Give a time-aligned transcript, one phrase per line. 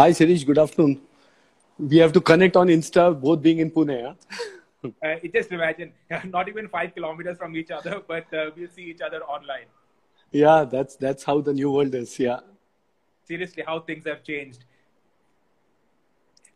[0.00, 0.44] Hi, Sirish.
[0.44, 1.02] Good afternoon.
[1.78, 4.14] We have to connect on Insta, both being in Pune.
[4.82, 4.90] Huh?
[5.04, 5.92] uh, just imagine,
[6.24, 9.66] not even five kilometers from each other, but uh, we'll see each other online.
[10.32, 12.18] Yeah, that's that's how the new world is.
[12.18, 12.40] Yeah.
[13.24, 14.64] Seriously, how things have changed.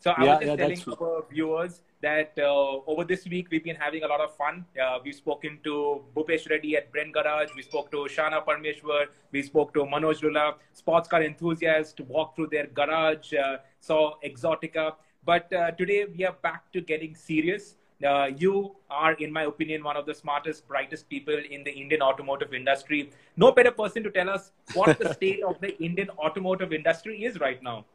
[0.00, 3.64] So I Yeah, was just yeah, telling our viewers that uh, over this week we've
[3.64, 4.64] been having a lot of fun.
[4.80, 7.54] Uh, we've spoken to Bhupesh Reddy at Brent Garage.
[7.56, 9.06] We spoke to Shana Parmeshwar.
[9.32, 14.92] We spoke to Manoj Lula, sports car enthusiast, walk through their garage, uh, saw Exotica.
[15.24, 17.76] But uh, today we are back to getting serious.
[18.04, 22.02] Uh, you are, in my opinion, one of the smartest, brightest people in the Indian
[22.02, 23.10] automotive industry.
[23.36, 27.40] No better person to tell us what the state of the Indian automotive industry is
[27.40, 27.86] right now.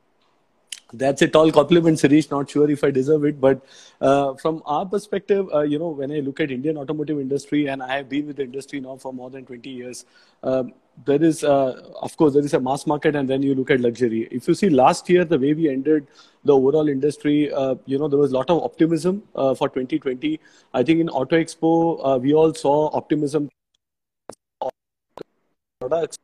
[0.91, 2.31] That's a tall compliment, Sirish.
[2.31, 3.63] Not sure if I deserve it, but
[4.01, 7.83] uh, from our perspective, uh, you know, when I look at Indian automotive industry, and
[7.83, 10.05] I have been with the industry now for more than 20 years,
[10.41, 10.73] um,
[11.05, 13.81] there is, uh, of course, there is a mass market, and then you look at
[13.81, 14.27] luxury.
[14.31, 16.07] If you see last year, the way we ended
[16.43, 20.39] the overall industry, uh, you know, there was a lot of optimism uh, for 2020.
[20.73, 23.49] I think in Auto Expo, uh, we all saw optimism
[25.79, 26.17] products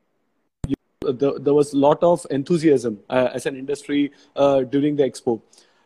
[1.11, 5.41] the, there was a lot of enthusiasm uh, as an industry uh, during the expo.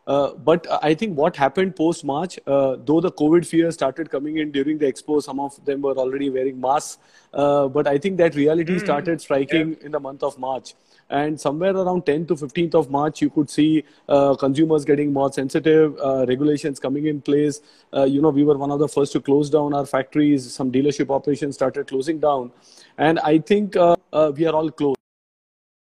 [0.08, 4.38] Uh, but I think what happened post March, uh, though the COVID fear started coming
[4.38, 6.98] in during the expo, some of them were already wearing masks.
[7.31, 8.80] Uh, but I think that reality Mm.
[8.80, 10.73] started striking in the month of March.
[11.11, 15.31] And somewhere around 10th to 15th of March, you could see uh, consumers getting more
[15.31, 17.61] sensitive, uh, regulations coming in place.
[17.94, 20.52] Uh, you know, we were one of the first to close down our factories.
[20.52, 22.52] Some dealership operations started closing down.
[22.98, 23.95] And I think uh,
[24.36, 24.98] we are all close.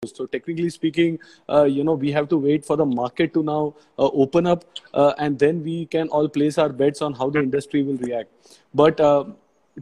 [0.08, 3.76] So technically speaking, uh, you know, we have to wait for the market to now
[4.00, 7.40] uh, open up, uh, and then we can all place our bets on how the
[7.40, 8.30] industry will react.
[8.74, 9.26] But uh,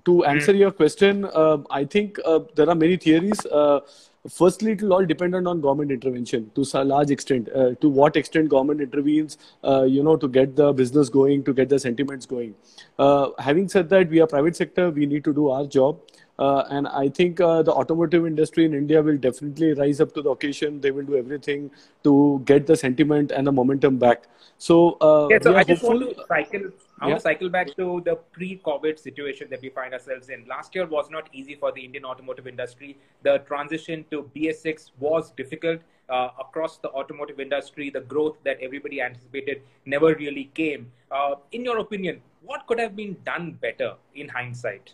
[0.05, 3.45] to answer your question, uh, I think uh, there are many theories.
[3.45, 3.81] Uh,
[4.30, 7.49] firstly, it will all dependent on government intervention to a large extent.
[7.53, 11.53] Uh, to what extent government intervenes, uh, you know, to get the business going, to
[11.53, 12.55] get the sentiments going.
[12.97, 14.89] Uh, having said that, we are private sector.
[14.89, 15.99] We need to do our job.
[16.41, 20.23] Uh, and I think uh, the automotive industry in India will definitely rise up to
[20.23, 20.81] the occasion.
[20.81, 21.69] They will do everything
[22.03, 24.23] to get the sentiment and the momentum back.
[24.57, 25.99] So uh, Yeah, so I just hopeful.
[25.99, 26.63] want to cycle.
[26.99, 27.09] I Yeah.
[27.09, 30.45] want to cycle back to the pre-COVID situation that we find ourselves in.
[30.53, 32.97] Last year was not easy for the Indian automotive industry.
[33.21, 37.91] The transition to BS6 was difficult uh, across the automotive industry.
[37.91, 40.91] The growth that everybody anticipated never really came.
[41.11, 42.21] Uh, in your opinion,
[42.52, 44.93] what could have been done better in hindsight?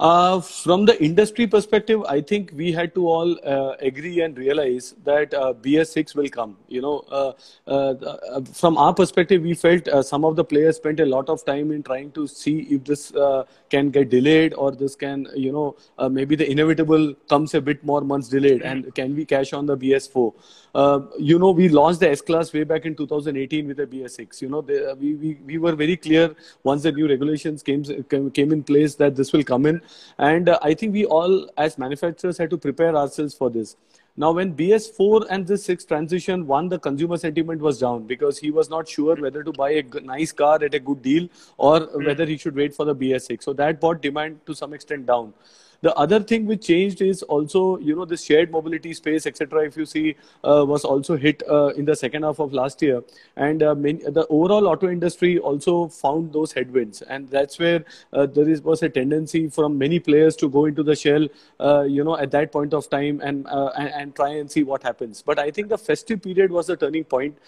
[0.00, 4.94] Uh, from the industry perspective, I think we had to all uh, agree and realize
[5.02, 6.56] that uh, BS6 will come.
[6.68, 7.32] You know, uh,
[7.66, 11.28] uh, uh, from our perspective, we felt uh, some of the players spent a lot
[11.28, 15.26] of time in trying to see if this uh, can get delayed or this can,
[15.34, 19.24] you know, uh, maybe the inevitable comes a bit more months delayed and can we
[19.24, 20.32] cash on the BS4?
[20.78, 24.40] Uh, you know, we launched the S Class way back in 2018 with the BS6.
[24.40, 28.30] You know, they, we, we, we were very clear once the new regulations came, came,
[28.30, 29.80] came in place that this will come in.
[30.18, 33.74] And uh, I think we all, as manufacturers, had to prepare ourselves for this.
[34.16, 38.52] Now, when BS4 and this 6 transition, one, the consumer sentiment was down because he
[38.52, 42.24] was not sure whether to buy a nice car at a good deal or whether
[42.24, 43.42] he should wait for the BS6.
[43.42, 45.34] So that brought demand to some extent down.
[45.80, 49.64] The other thing which changed is also, you know, the shared mobility space, etc.
[49.66, 53.04] If you see, uh, was also hit uh, in the second half of last year,
[53.36, 58.26] and uh, many, the overall auto industry also found those headwinds, and that's where uh,
[58.26, 61.28] there is was a tendency from many players to go into the shell,
[61.60, 64.64] uh, you know, at that point of time and, uh, and and try and see
[64.64, 65.22] what happens.
[65.22, 67.38] But I think the festive period was the turning point.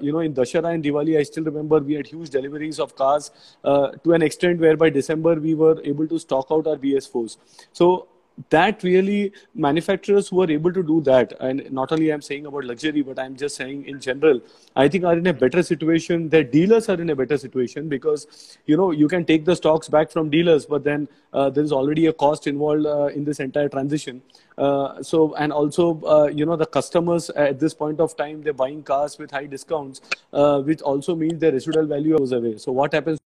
[0.00, 3.30] You know, in Dashara and Diwali, I still remember we had huge deliveries of cars
[3.64, 7.36] to an extent where by December we were able to stock out our BS4s.
[7.72, 8.08] So
[8.50, 12.64] that really manufacturers who are able to do that, and not only I'm saying about
[12.64, 14.40] luxury, but I'm just saying in general,
[14.74, 16.28] I think are in a better situation.
[16.28, 19.88] Their dealers are in a better situation because you know you can take the stocks
[19.88, 23.40] back from dealers, but then uh, there is already a cost involved uh, in this
[23.40, 24.22] entire transition.
[24.58, 28.52] Uh, so and also uh, you know the customers at this point of time they're
[28.52, 30.02] buying cars with high discounts,
[30.34, 32.58] uh, which also means their residual value goes away.
[32.58, 33.18] So what happens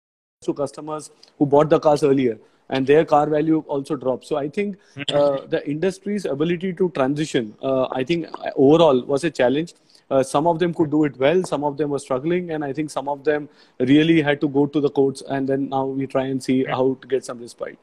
[0.42, 2.38] to customers who bought the cars earlier?
[2.70, 4.28] And their car value also drops.
[4.28, 4.76] So I think
[5.12, 9.74] uh, the industry's ability to transition, uh, I think uh, overall was a challenge.
[10.10, 12.72] Uh, some of them could do it well, some of them were struggling, and I
[12.72, 13.48] think some of them
[13.78, 15.22] really had to go to the courts.
[15.28, 17.78] And then now we try and see how to get some respite.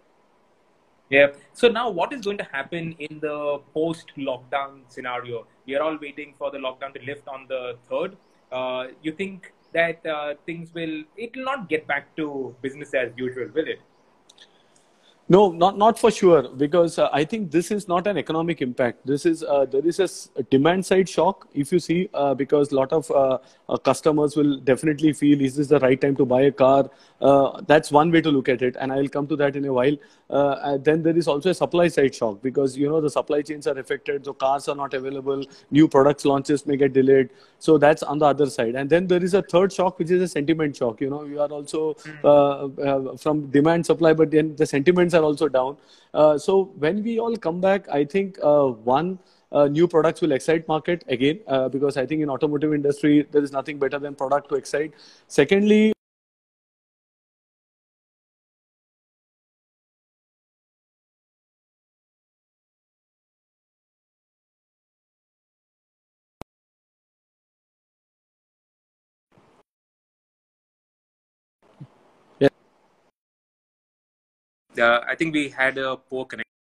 [1.10, 1.28] Yeah.
[1.54, 5.46] So now, what is going to happen in the post-lockdown scenario?
[5.68, 8.18] We are all waiting for the lockdown to lift on the third.
[8.52, 11.04] Uh, you think that uh, things will?
[11.16, 13.82] It will not get back to business as usual, will it?
[15.28, 19.08] No, not not for sure because uh, I think this is not an economic impact.
[19.08, 22.76] This is uh, there is a demand side shock if you see uh, because a
[22.76, 23.10] lot of
[23.70, 26.90] uh, customers will definitely feel is this the right time to buy a car?
[27.22, 29.66] Uh, that's one way to look at it, and I will come to that in
[29.66, 29.96] a while.
[30.30, 33.68] Uh, then there is also a supply side shock because you know the supply chains
[33.68, 37.30] are affected, so cars are not available, new products launches may get delayed.
[37.60, 40.22] So that's on the other side, and then there is a third shock which is
[40.22, 41.02] a sentiment shock.
[41.02, 45.24] You know, you are also uh, uh, from demand supply, but then the sentiments are
[45.24, 45.78] also down.
[46.14, 49.20] Uh, so when we all come back, I think uh, one.
[49.56, 53.42] Uh, new products will excite market again uh, because I think in automotive industry there
[53.42, 54.94] is nothing better than product to excite.
[55.30, 55.94] Secondly,
[74.78, 76.55] Uh, I think we had a poor connection.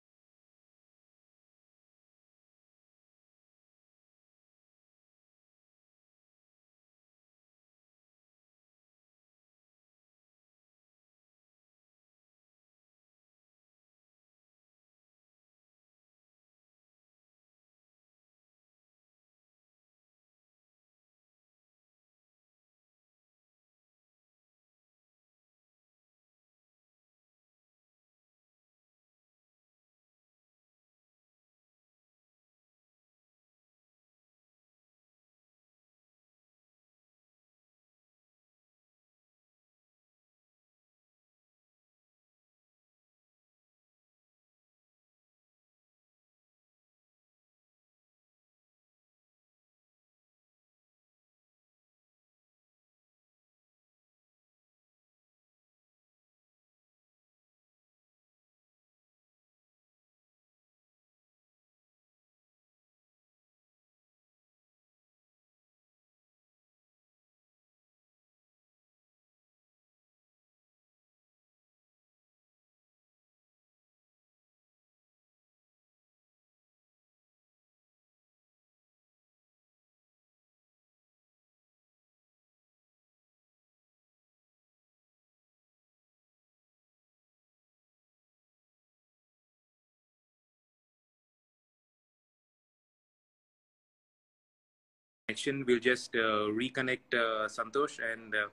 [95.66, 98.46] We'll just uh, reconnect uh, Santosh and uh,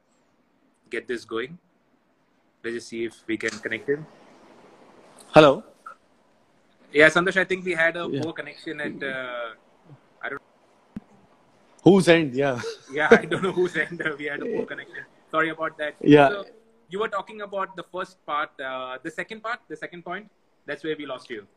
[0.89, 1.57] get this going.
[2.63, 4.05] Let's just see if we can connect him.
[5.35, 5.63] hello.
[6.91, 8.21] Yeah, Santosh, I think we had a Yeah.
[8.21, 9.03] poor connection at.
[9.03, 9.53] Uh,
[10.21, 10.41] I don't.
[11.83, 12.33] Whose end?
[12.35, 12.59] Yeah.
[12.91, 15.05] Yeah, I don't know whose end we had a poor connection.
[15.31, 15.95] Sorry about that.
[16.01, 16.29] Yeah.
[16.29, 16.45] So
[16.89, 20.29] you were talking about the first part, uh, the second part, the second point.
[20.65, 21.47] That's where we lost you.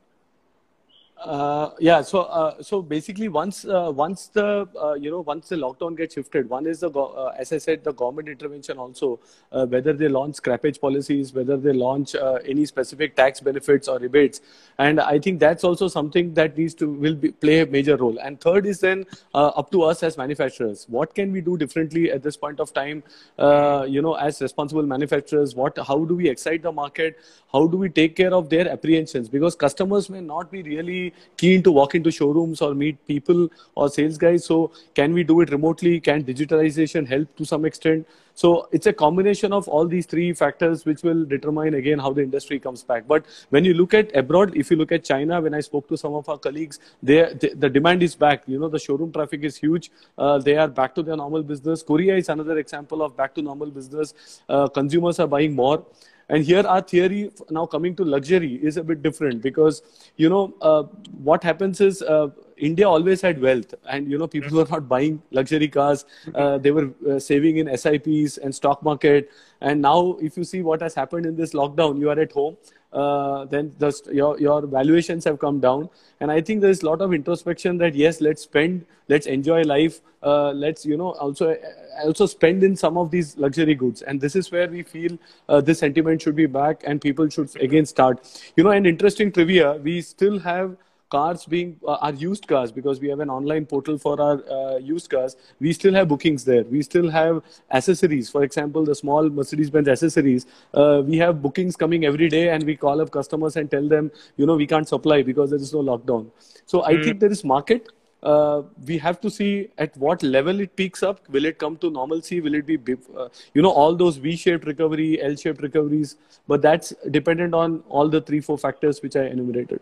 [1.16, 5.56] Uh, yeah, so uh, so basically, once uh, once the uh, you know once the
[5.56, 9.20] lockdown gets shifted, one is the uh, as I said, the government intervention also,
[9.52, 12.14] uh, whether they launch scrappage policies, whether they launch
[12.44, 14.40] any specific tax benefits or rebates,
[14.78, 18.19] and I think that's also something that needs to will be, play a major role.
[18.19, 22.22] And third is then up to us as manufacturers, what can we do differently at
[22.22, 23.02] this point of time?
[23.38, 27.19] You know, as responsible manufacturers, what how do we excite the market?
[27.52, 29.28] How do we take care of their apprehensions?
[29.28, 31.03] Because customers may not be really
[31.36, 34.44] keen to walk into showrooms or meet people or sales guys.
[34.44, 36.00] So can we do it remotely?
[36.00, 38.06] Can digitalization help to some extent?
[38.34, 42.22] So it's a combination of all these three factors which will determine again how the
[42.22, 43.06] industry comes back.
[43.06, 45.96] But when you look at abroad, if you look at China, when I spoke to
[45.96, 48.43] some of our colleagues, they, the demand is back.
[48.46, 49.90] You know, the showroom traffic is huge.
[50.19, 51.82] Uh, they are back to their normal business.
[51.82, 54.14] Korea is another example of back to normal business.
[54.48, 55.86] Uh, consumers are buying more.
[56.28, 59.82] And here our theory now coming to luxury is a bit different because,
[60.16, 60.84] you know, uh,
[61.22, 65.23] what happens is uh, India always had wealth and, you know, people were not buying
[65.31, 66.05] luxury cars.
[66.34, 69.31] Uh, they were uh, saving in SIPs and stock market.
[69.61, 72.56] And now if you see what has happened in this lockdown, you are at home.
[72.94, 77.01] Uh, then the, your your valuations have come down, and I think there's a lot
[77.01, 81.56] of introspection that yes, let's spend, let's enjoy life, uh, let's you know also
[82.05, 85.19] also spend in some of these luxury goods, and this is where we feel
[85.49, 88.20] uh, this sentiment should be back, and people should again start.
[88.56, 90.77] You know, an interesting trivia: we still have
[91.14, 94.76] cars being uh, our used cars because we have an online portal for our uh,
[94.78, 97.42] used cars we still have bookings there we still have
[97.80, 102.44] accessories for example the small mercedes benz accessories uh, we have bookings coming every day
[102.54, 105.66] and we call up customers and tell them you know we can't supply because there
[105.68, 106.26] is no lockdown
[106.72, 107.94] so i think there is market
[108.24, 111.18] uh, we have to see at what level it peaks up.
[111.28, 112.40] Will it come to normalcy?
[112.40, 116.16] Will it be, uh, you know, all those V-shaped recovery, L-shaped recoveries?
[116.48, 119.80] But that's dependent on all the three, four factors which I enumerated.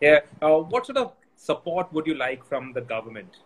[0.00, 0.20] Yeah.
[0.42, 3.36] Uh, what sort of support would you like from the government?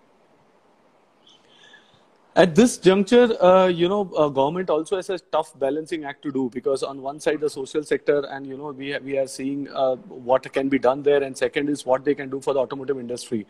[2.36, 6.30] At this juncture, uh, you know, uh, government also has a tough balancing act to
[6.30, 9.68] do because on one side the social sector, and you know, we we are seeing
[9.68, 12.60] uh, what can be done there, and second is what they can do for the
[12.60, 13.46] automotive industry.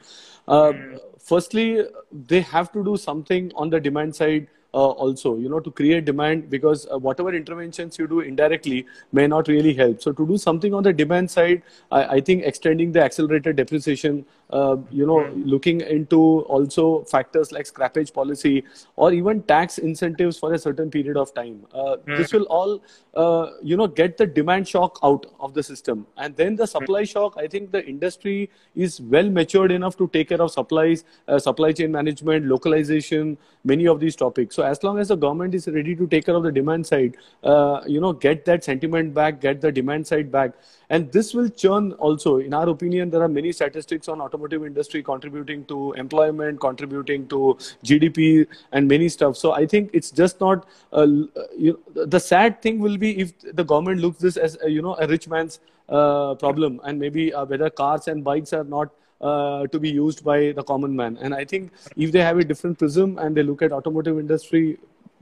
[0.49, 0.99] Mm.
[1.19, 5.71] Firstly, they have to do something on the demand side uh, also you know to
[5.71, 10.01] create demand because uh, whatever interventions you do indirectly may not really help.
[10.03, 14.25] So to do something on the demand side i, I think extending the accelerated depreciation
[14.53, 15.47] uh, you know mm.
[15.47, 18.65] looking into also factors like scrappage policy
[18.97, 22.17] or even tax incentives for a certain period of time mm.
[22.17, 22.83] this will all
[23.15, 27.05] uh, you know get the demand shock out of the system and then the supply
[27.05, 31.39] shock i think the industry is well matured enough to take care of supplies uh,
[31.39, 35.69] supply chain management localization many of these topics so as long as the government is
[35.69, 39.41] ready to take care of the demand side uh, you know get that sentiment back
[39.41, 40.53] get the demand side back
[40.91, 42.37] and this will churn also.
[42.39, 47.57] In our opinion there are many statistics on automotive industry contributing to employment contributing to
[47.85, 49.37] gdp and many stuff.
[49.37, 53.33] So i think it's just not uh, you know, the sad thing will be if
[53.61, 57.33] the government looks this as a, you know a rich man's uh, problem and maybe
[57.33, 61.19] uh, whether cars and bikes are not uh, to be used by the common man.
[61.21, 64.79] And i think if they have a different prism and they look at automotive industry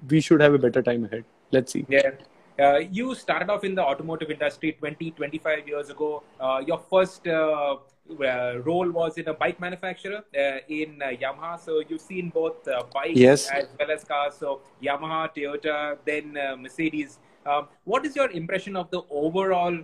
[0.08, 1.24] we should have a better time ahead.
[1.50, 1.86] Let's see.
[1.88, 2.10] Yeah
[2.58, 6.22] uh, you started off in the automotive industry 20, 25 years ago.
[6.40, 7.76] Uh, your first uh,
[8.20, 11.60] uh role was in a bike manufacturer uh, in uh, Yamaha.
[11.60, 13.48] So you've seen both bikes yes.
[13.50, 14.34] as well as cars.
[14.34, 17.18] So Yamaha, Toyota, then Mercedes.
[17.46, 19.78] Um, what is your impression of the overall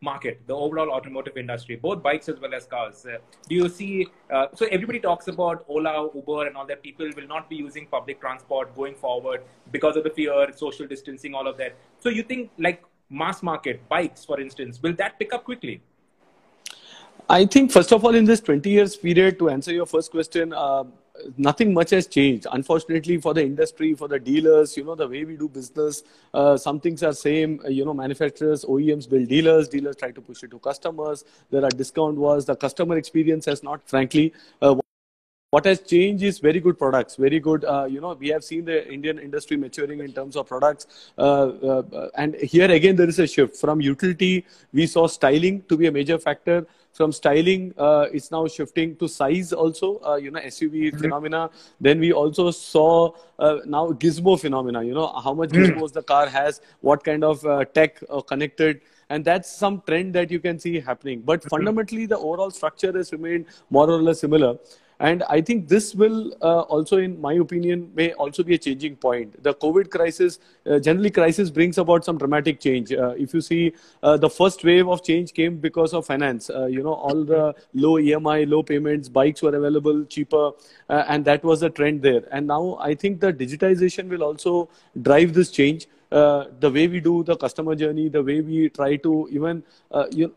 [0.00, 3.04] market, the overall automotive industry, both bikes as well as cars.
[3.06, 4.06] Uh, do you see?
[4.30, 6.82] Uh, so everybody talks about Ola, Uber, and all that.
[6.82, 11.34] People will not be using public transport going forward because of the fear, social distancing,
[11.34, 11.74] all of that.
[12.00, 15.80] So you think like mass market bikes, for instance, will that pick up quickly?
[17.28, 20.52] I think first of all, in this 20 years period, to answer your first question.
[20.52, 20.84] Uh,
[21.36, 22.46] nothing much has changed.
[22.52, 26.02] Unfortunately, for the industry, for the dealers, you know, the way we do business,
[26.34, 27.60] uh, some things are same.
[27.64, 31.24] Uh, you know, manufacturers, OEMs build dealers, dealers try to push it to customers.
[31.50, 32.44] There are discount wars.
[32.44, 34.32] The customer experience has not, frankly.
[34.60, 34.76] Uh,
[35.50, 38.66] what has changed is very good products very good uh, you know we have seen
[38.66, 43.18] the indian industry maturing in terms of products uh, uh, and here again there is
[43.18, 44.44] a shift from utility
[44.74, 46.66] we saw styling to be a major factor
[46.98, 50.98] from styling uh, it's now shifting to size also uh, you know suv mm-hmm.
[51.04, 51.42] phenomena
[51.80, 52.90] then we also saw
[53.38, 55.78] uh, now gizmo phenomena you know how much mm-hmm.
[55.78, 60.18] gizmos the car has what kind of uh, tech uh, connected and that's some trend
[60.20, 61.54] that you can see happening but mm-hmm.
[61.56, 63.46] fundamentally the overall structure has remained
[63.78, 64.52] more or less similar
[65.00, 68.96] and I think this will uh, also, in my opinion, may also be a changing
[68.96, 69.40] point.
[69.42, 72.92] The COVID crisis, uh, generally, crisis brings about some dramatic change.
[72.92, 76.50] Uh, if you see, uh, the first wave of change came because of finance.
[76.50, 80.50] Uh, you know, all the low EMI, low payments, bikes were available cheaper,
[80.88, 82.22] uh, and that was the trend there.
[82.32, 84.68] And now I think the digitization will also
[85.02, 85.86] drive this change.
[86.10, 90.06] Uh, the way we do the customer journey, the way we try to even uh,
[90.10, 90.34] you,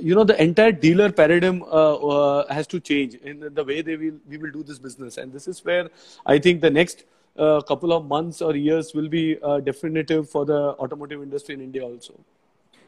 [0.00, 3.96] you know the entire dealer paradigm uh, uh, has to change in the way they
[3.96, 5.88] will we will do this business, and this is where
[6.26, 7.04] I think the next
[7.38, 11.84] uh, couple of months or years will be definitive for the automotive industry in India
[11.84, 12.14] also.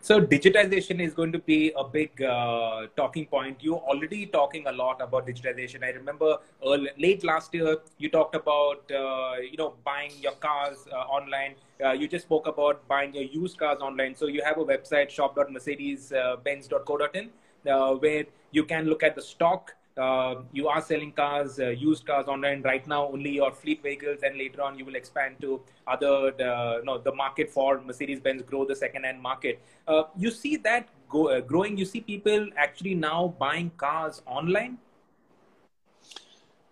[0.06, 3.56] So digitization is going to be a big uh, talking point.
[3.60, 5.82] You're already talking a lot about digitization.
[5.82, 10.86] I remember early, late last year you talked about uh, you know buying your cars
[10.92, 11.56] uh, online.
[11.84, 14.14] Uh, you just spoke about buying your used cars online.
[14.14, 17.30] So you have a website shop.mercedes-benz.co.in
[17.68, 22.06] uh, where you can look at the stock uh, you are selling cars, uh, used
[22.06, 25.60] cars online right now, only your fleet vehicles, and later on you will expand to
[25.86, 29.60] other, uh, no, the market for Mercedes-Benz grow the second-hand market.
[29.88, 31.78] Uh, you see that go, uh, growing.
[31.78, 34.78] You see people actually now buying cars online.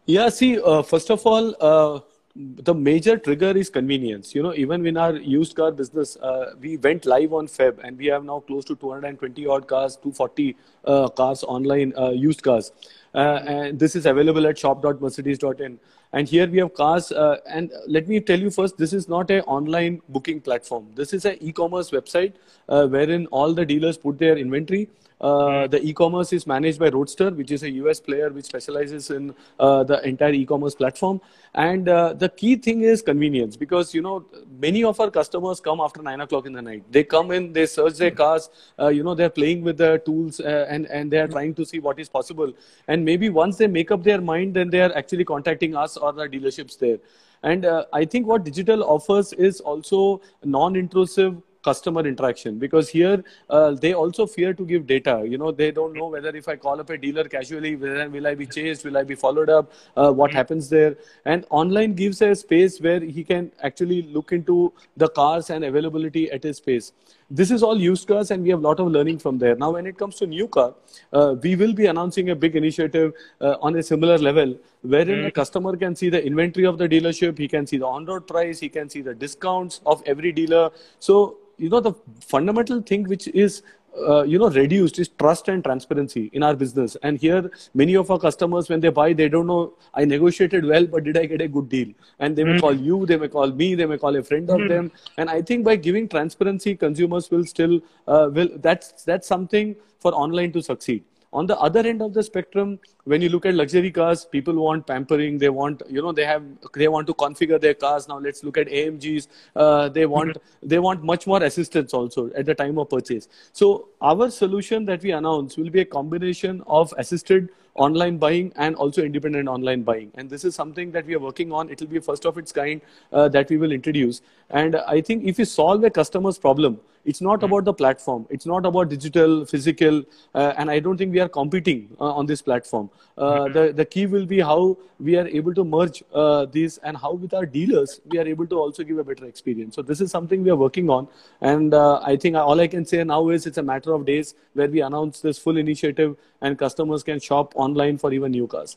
[0.07, 0.29] Yeah.
[0.29, 2.05] See, uh, first of all
[2.37, 4.35] the major trigger is convenience.
[4.35, 7.97] You know, even in our used car business, uh, we went live on Feb, and
[7.97, 12.73] we have now close to 220 odd cars, 240 uh, cars online, uh, used cars,
[12.73, 15.79] uh, and this is available at shop.mercedes.in.
[16.13, 19.31] And here we have cars, uh, and let me tell you first, this is not
[19.31, 20.87] an online booking platform.
[20.95, 22.35] This is an e-commerce website
[22.69, 24.89] uh, wherein all the dealers put their inventory
[25.21, 29.35] Uh, the e-commerce is managed by Roadster, which is a US player which specializes in
[29.59, 31.21] uh, the entire e-commerce platform.
[31.55, 34.25] And uh, the key thing is convenience because you know
[34.59, 36.83] many of our customers come after nine o'clock in the night.
[36.91, 40.41] They come in, they search their cars, uh, you know, they're playing with the tools
[40.41, 42.53] uh, and and they are trying to see what is possible.
[42.89, 46.13] And maybe once they make up their mind, then they are actually contacting us or
[46.13, 46.99] the dealerships there.
[47.45, 52.59] And uh, I think what digital offers is also non-intrusive customer interaction.
[52.59, 55.25] Because here uh, they also fear to give data.
[55.27, 58.27] You know they don't know whether if i call up a dealer casually will, will
[58.27, 60.37] i be chased will i be followed up uh, what mm-hmm.
[60.37, 60.97] happens there.
[61.25, 66.31] And online gives a space where he can actually look into the cars and availability
[66.31, 66.93] at his space
[67.39, 69.71] this is all used cars and we have a lot of learning from there now
[69.77, 70.73] when it comes to new car
[71.13, 75.27] uh, we will be announcing a big initiative uh, on a similar level wherein mm-hmm.
[75.27, 78.61] a customer can see the inventory of the dealership he can see the on-road price
[78.61, 83.27] he can see the discounts of every dealer so you know the fundamental thing which
[83.29, 83.63] is
[83.97, 86.97] uh, you know reduced is trust and transparency in our business.
[87.03, 90.87] And here many of our customers when they buy they don't know i negotiated well
[90.87, 91.89] but did i get a good deal?
[92.19, 92.61] And they may mm-hmm.
[92.61, 94.93] call you they may call me they may call a friend of them.
[95.19, 100.13] And i think by giving transparency consumers will still uh, will that's that's something for
[100.13, 102.79] online to succeed on the other end of the spectrum
[103.13, 106.45] when you look at luxury cars people want pampering they want you know they have
[106.75, 108.09] they want to configure their cars.
[108.09, 109.27] Now let's look at amgs
[109.57, 110.69] uh, they want mm-hmm.
[110.69, 113.29] they want much more assistance also at the time of purchase.
[113.53, 118.77] So our solution that we announce will be a combination of assisted online buying and
[118.77, 120.11] also independent online buying.
[120.15, 121.71] And this is something that we are working on.
[121.71, 122.81] It will be first of its kind
[123.13, 124.23] uh, that we will introduce.
[124.51, 127.47] And I think if you solve a customer's problem, it's not mm-hmm.
[127.47, 128.27] about the platform.
[128.31, 130.03] It's not about digital, physical,
[130.35, 132.91] uh, and I don't think we are competing uh, on this platform.
[133.17, 133.53] Mm-hmm.
[133.53, 137.13] the the key will be how we are able to merge uh, these and how
[137.13, 139.77] with our dealers we are able to also give a better experience.
[139.77, 141.07] So this is something we are working on,
[141.41, 144.35] and uh, I think all I can say now is it's a matter of days
[144.55, 148.77] where we announce this full initiative and customers can shop online for even new cars.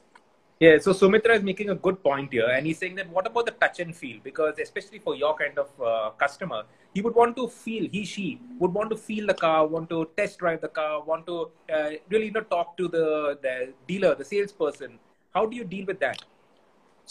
[0.60, 3.46] Yeah, so Sumitra is making a good point here, and he's saying that what about
[3.46, 4.17] the touch and feel?
[4.24, 6.63] Because especially for your kind of uh, customer,
[6.96, 10.10] he would want to feel, he, she would want to feel the car, want to
[10.17, 14.15] test drive the car, want to uh, really you know, talk to the, the dealer,
[14.15, 14.98] the salesperson.
[15.32, 16.24] How do you deal with that?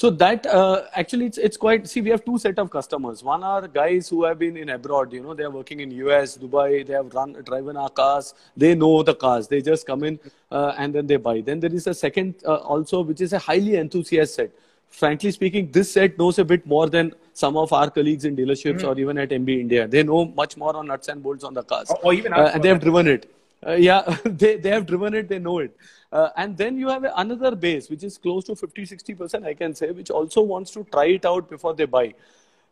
[0.00, 3.22] So that uh, actually it's it's quite see we have two set of customers.
[3.24, 6.36] One are guys who have been in abroad, you know, they are working in US,
[6.36, 10.18] Dubai, they have run driven our cars, they know the cars, they just come in
[10.50, 11.40] uh, and then they buy.
[11.40, 14.50] Then there is a second uh, also which is a highly enthusiast set.
[14.90, 18.80] Frankly speaking, this set knows a bit more than some of our colleagues in dealerships
[18.80, 18.88] mm-hmm.
[18.88, 19.88] or even at MB India.
[19.88, 22.50] They know much more on nuts and bolts on the cars, or, or even uh,
[22.52, 23.32] and they have driven it.
[23.66, 25.74] Uh, yeah, they, they have driven it, they know it.
[26.16, 29.74] Uh, and then you have another base, which is close to 50, 60%, I can
[29.74, 32.14] say, which also wants to try it out before they buy.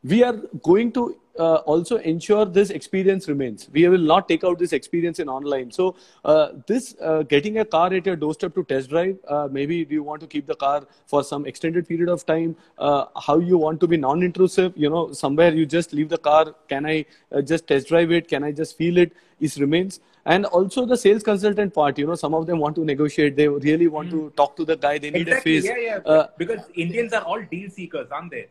[0.03, 3.69] We are going to uh, also ensure this experience remains.
[3.73, 5.71] We will not take out this experience in online.
[5.73, 9.85] So uh, this uh, getting a car at your doorstep to test drive, uh, maybe
[9.85, 12.57] do you want to keep the car for some extended period of time?
[12.79, 14.73] Uh, how you want to be non-intrusive?
[14.77, 16.55] You know, somewhere you just leave the car.
[16.69, 18.29] Can I uh, just test drive it?
[18.29, 19.13] Can I just feel it?
[19.41, 22.85] It remains and also the sales consultant part you know some of them want to
[22.85, 24.13] negotiate they really want mm.
[24.13, 24.35] to hmm.
[24.37, 25.59] talk to the guy they need exactly.
[25.59, 26.13] a face yeah, yeah.
[26.13, 28.47] Uh, because indians are all deal seekers aren't they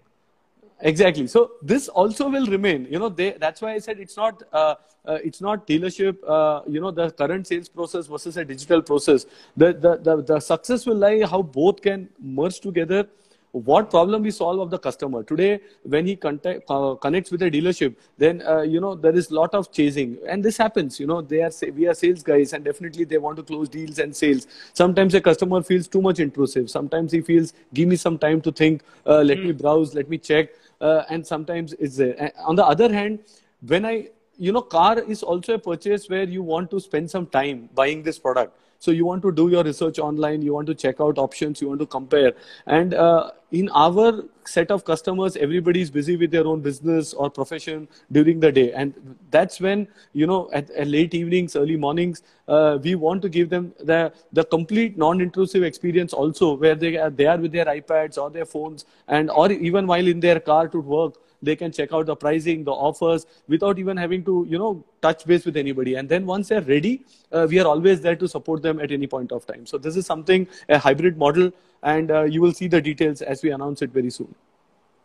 [0.82, 4.44] exactly so this also will remain you know they that's why i said it's not
[4.54, 8.82] uh, uh, it's not dealership uh, you know the current sales process versus a digital
[8.82, 9.26] process
[9.58, 13.08] the, the the the success will lie how both can merge together
[13.54, 15.24] what problem we solve of the customer.
[15.24, 19.32] Today when he contact, uh, connects with a dealership then uh, you know there is
[19.32, 20.18] lot of chasing.
[20.28, 23.38] And this happens you know they are we are sales guys and definitely they want
[23.38, 24.48] to close deals and sales.
[24.74, 26.70] Sometimes a customer feels too much intrusive.
[26.70, 28.82] Sometimes he feels give me some time to think.
[29.06, 29.46] Uh, let mm.
[29.46, 30.50] me browse let me check.
[30.82, 32.32] Uh, and sometimes it's there.
[32.44, 33.20] On the other hand
[33.62, 37.28] when i you know car is also a purchase where you want to spend some
[37.28, 38.58] time buying this product.
[38.80, 41.70] So you want to do your research online, you want to check out options, you
[41.70, 42.34] want to compare.
[42.68, 47.30] And uh, in our set of customers, everybody is busy with their own business or
[47.30, 48.74] profession during the day.
[48.74, 53.30] And that's when, you know, at, at late evenings, early mornings, uh, we want to
[53.30, 57.66] give them the, the complete non-intrusive experience also where they are, they are with their
[57.66, 61.14] iPads or their phones and or even while in their car to work
[61.44, 65.26] they can check out the pricing, the offers without even having to, you know, touch
[65.26, 65.96] base with anybody.
[65.96, 69.08] And then once they're ready, uh, we are always there to support them at any
[69.08, 69.66] point of time.
[69.66, 71.52] So this is something, a hybrid model,
[71.84, 74.34] and uh, you will see the details as we announce it very soon.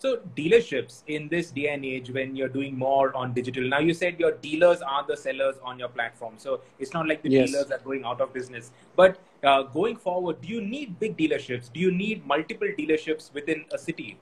[0.00, 3.92] So dealerships in this day and age, when you're doing more on digital, now you
[3.92, 6.34] said your dealers are the sellers on your platform.
[6.36, 7.50] So it's not like the yes.
[7.50, 8.70] dealers are going out of business.
[8.94, 11.72] But uh, going forward, do you need big dealerships?
[11.72, 14.18] Do you need multiple dealerships within a city?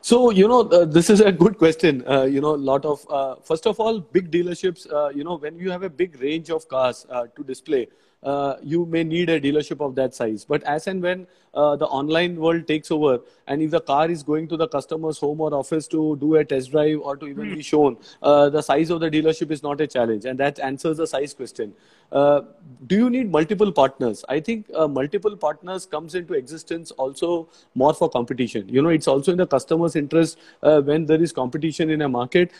[0.00, 2.02] So, you know, uh, this is a good question.
[2.08, 5.36] Uh, you know, a lot of, uh, first of all, big dealerships, uh, you know,
[5.36, 7.86] when you have a big range of cars uh, to display,
[8.22, 10.44] uh, you may need a dealership of that size.
[10.44, 14.22] But as and when uh, the online world takes over, and if the car is
[14.22, 17.54] going to the customer's home or office to do a test drive or to even
[17.54, 20.96] be shown, uh, the size of the dealership is not a challenge, and that answers
[20.96, 21.72] the size question.
[22.10, 22.42] Uh,
[22.86, 24.24] do you need multiple partners?
[24.28, 28.68] I think uh, multiple partners comes into existence also more for competition.
[28.68, 32.08] You know, it's also in the customer's interest uh, when there is competition in a
[32.08, 32.52] market.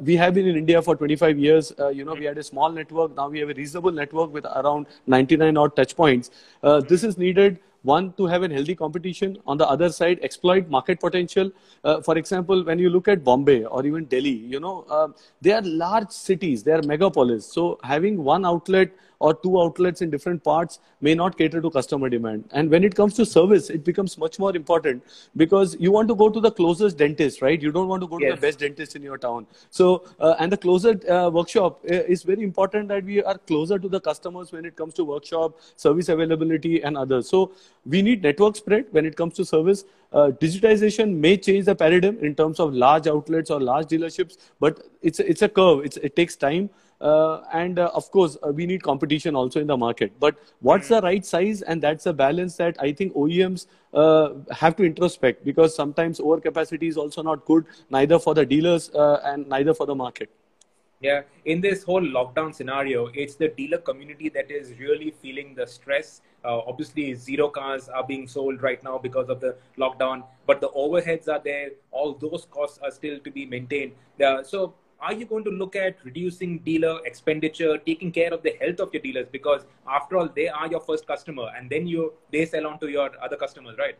[0.00, 1.72] we have been in India for 25 years.
[1.92, 3.14] you know, we had a small network.
[3.16, 6.30] Now we have a reasonable network with around 99 odd touch points.
[6.62, 10.68] Uh, this is needed one to have a healthy competition on the other side exploit
[10.68, 11.50] market potential.
[11.84, 15.08] Uh, for example when you look at bombay or even delhi you know uh,
[15.40, 17.42] they are large cities they are megapolis.
[17.42, 18.90] So having one outlet
[19.20, 22.44] or two outlets in different parts may not cater to customer demand.
[22.52, 25.04] And when it comes to service, it becomes much more important
[25.36, 27.60] because you want to go to the closest dentist, right?
[27.60, 28.30] You don't want to go yes.
[28.30, 29.46] to the best dentist in your town.
[29.70, 33.78] So, uh, and the closer uh, workshop uh, is very important that we are closer
[33.78, 37.28] to the customers when it comes to workshop, service availability, and others.
[37.28, 37.52] So,
[37.84, 39.84] we need network spread when it comes to service.
[40.12, 44.82] Uh, digitization may change the paradigm in terms of large outlets or large dealerships, but
[45.02, 45.84] it's it's a curve.
[45.84, 46.70] It's, it takes time.
[47.00, 50.12] Uh, and uh, of course, uh, we need competition also in the market.
[50.20, 51.62] But what's the right size?
[51.62, 56.88] And that's a balance that I think OEMs uh, have to introspect because sometimes overcapacity
[56.88, 60.30] is also not good, neither for the dealers uh, and neither for the market.
[61.00, 65.66] Yeah, in this whole lockdown scenario, it's the dealer community that is really feeling the
[65.66, 66.20] stress.
[66.44, 70.68] Uh, obviously, zero cars are being sold right now because of the lockdown, but the
[70.70, 71.70] overheads are there.
[71.90, 73.92] All those costs are still to be maintained.
[74.22, 78.56] Uh, so, are you going to look at reducing dealer expenditure, taking care of the
[78.60, 79.26] health of your dealers?
[79.30, 82.88] Because after all, they are your first customer, and then you they sell on to
[82.88, 83.96] your other customers, right?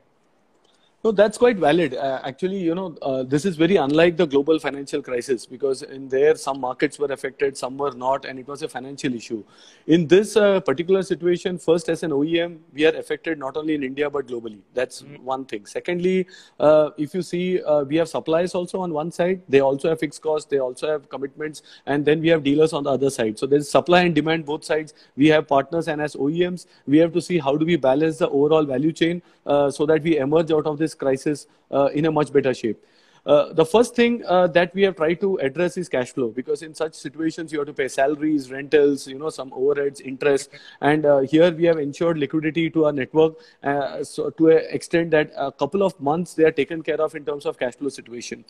[1.02, 1.94] No, that's quite valid.
[1.94, 6.10] Uh, actually, you know, uh, this is very unlike the global financial crisis because in
[6.10, 9.42] there some markets were affected, some were not, and it was a financial issue.
[9.86, 13.82] In this uh, particular situation, first as an OEM, we are affected not only in
[13.82, 14.58] India but globally.
[14.74, 15.24] That's mm-hmm.
[15.24, 15.64] one thing.
[15.64, 16.26] Secondly,
[16.58, 19.40] uh, if you see, uh, we have suppliers also on one side.
[19.48, 20.50] They also have fixed costs.
[20.50, 23.38] They also have commitments, and then we have dealers on the other side.
[23.38, 24.92] So there's supply and demand both sides.
[25.16, 28.28] We have partners, and as OEMs, we have to see how do we balance the
[28.28, 32.06] overall value chain uh, so that we emerge out of this this crisis uh, in
[32.06, 32.78] a much better shape.
[33.26, 36.62] Uh, the first thing uh, that we have tried to address is cash flow because
[36.62, 40.48] in such situations you have to pay salaries rentals you know some overheads interest
[40.80, 45.10] and uh, here we have ensured liquidity to our network uh, so to an extent
[45.10, 47.90] that a couple of months they are taken care of in terms of cash flow
[47.90, 48.42] situation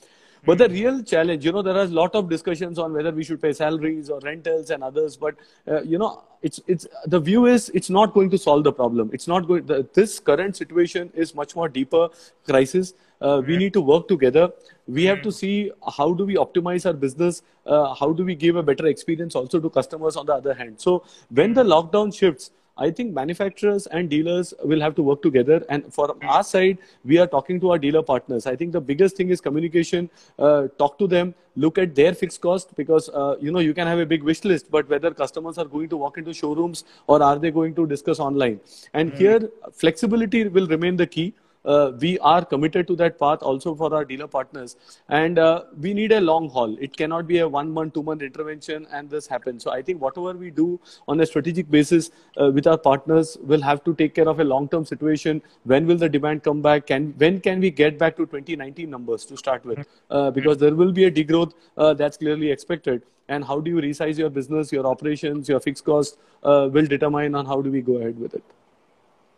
[0.44, 3.24] but the real challenge, you know, there are a lot of discussions on whether we
[3.24, 5.16] should pay salaries or rentals and others.
[5.16, 5.36] But
[5.68, 9.10] uh, you know, it's it's the view is it's not going to solve the problem.
[9.12, 9.66] It's not going.
[9.66, 12.08] The, this current situation is much more deeper
[12.46, 12.94] crisis.
[13.20, 14.50] Uh, we need to work together.
[14.86, 17.42] We have to see how do we optimize our business.
[17.66, 20.80] Uh, how do we give a better experience also to customers on the other hand.
[20.80, 25.62] So when the lockdown shifts I think manufacturers and dealers will have to work together.
[25.68, 28.46] And for our side, we are talking to our dealer partners.
[28.46, 30.08] I think the biggest thing is communication.
[30.38, 33.86] Uh, talk to them, look at their fixed cost because uh, you know you can
[33.86, 37.22] have a big wish list, but whether customers are going to walk into showrooms or
[37.22, 38.60] are they going to discuss online?
[38.94, 39.18] And mm.
[39.18, 43.92] here, flexibility will remain the key uh, we are committed to that path also for
[43.94, 44.76] our dealer partners.
[45.08, 46.76] And uh, we need a long haul.
[46.80, 49.64] It cannot be a one month, two month intervention and this happens.
[49.64, 53.62] So I think whatever we do on a strategic basis uh, with our partners will
[53.62, 55.42] have to take care of a long term situation.
[55.64, 56.86] When will the demand come back?
[56.86, 59.86] Can when can we get back to 2019 numbers to start with?
[60.10, 63.02] Uh, because there will be a degrowth uh, that's clearly expected.
[63.28, 67.34] And how do you resize your business, your operations, your fixed costs uh, will determine
[67.34, 68.42] on how do we go ahead with it.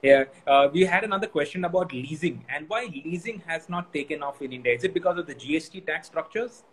[0.02, 4.42] Yeah, uh, we had another question about leasing and why leasing has not taken off
[4.42, 4.74] in India.
[4.74, 6.64] Is it because of the GST tax structures?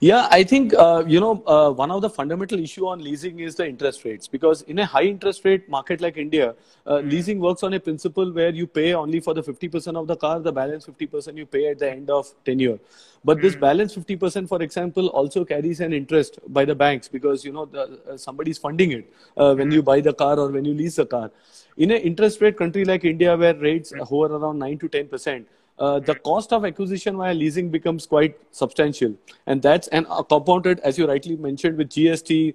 [0.00, 3.54] Yeah, I think uh, you know uh, one of the fundamental issue on leasing is
[3.54, 7.10] the interest rates because in a high interest rate market like India, uh, mm.
[7.10, 10.40] leasing works on a principle where you pay only for the 50% of the car,
[10.40, 12.80] the balance 50% you pay at the end of tenure.
[13.24, 13.42] But mm.
[13.42, 13.60] this hmm.
[13.60, 18.00] balance 50%, for example, also carries an interest by the banks because you know the,
[18.10, 19.74] uh, somebody's funding it uh, when mm.
[19.74, 21.30] you buy the car or when you lease the car.
[21.76, 24.00] In an interest rate country like India, where rates hmm.
[24.00, 25.46] hover around nine to 10 percent
[25.78, 29.14] uh, the cost of acquisition via leasing becomes quite substantial.
[29.46, 32.54] And that's and uh, compounded as you rightly mentioned with gst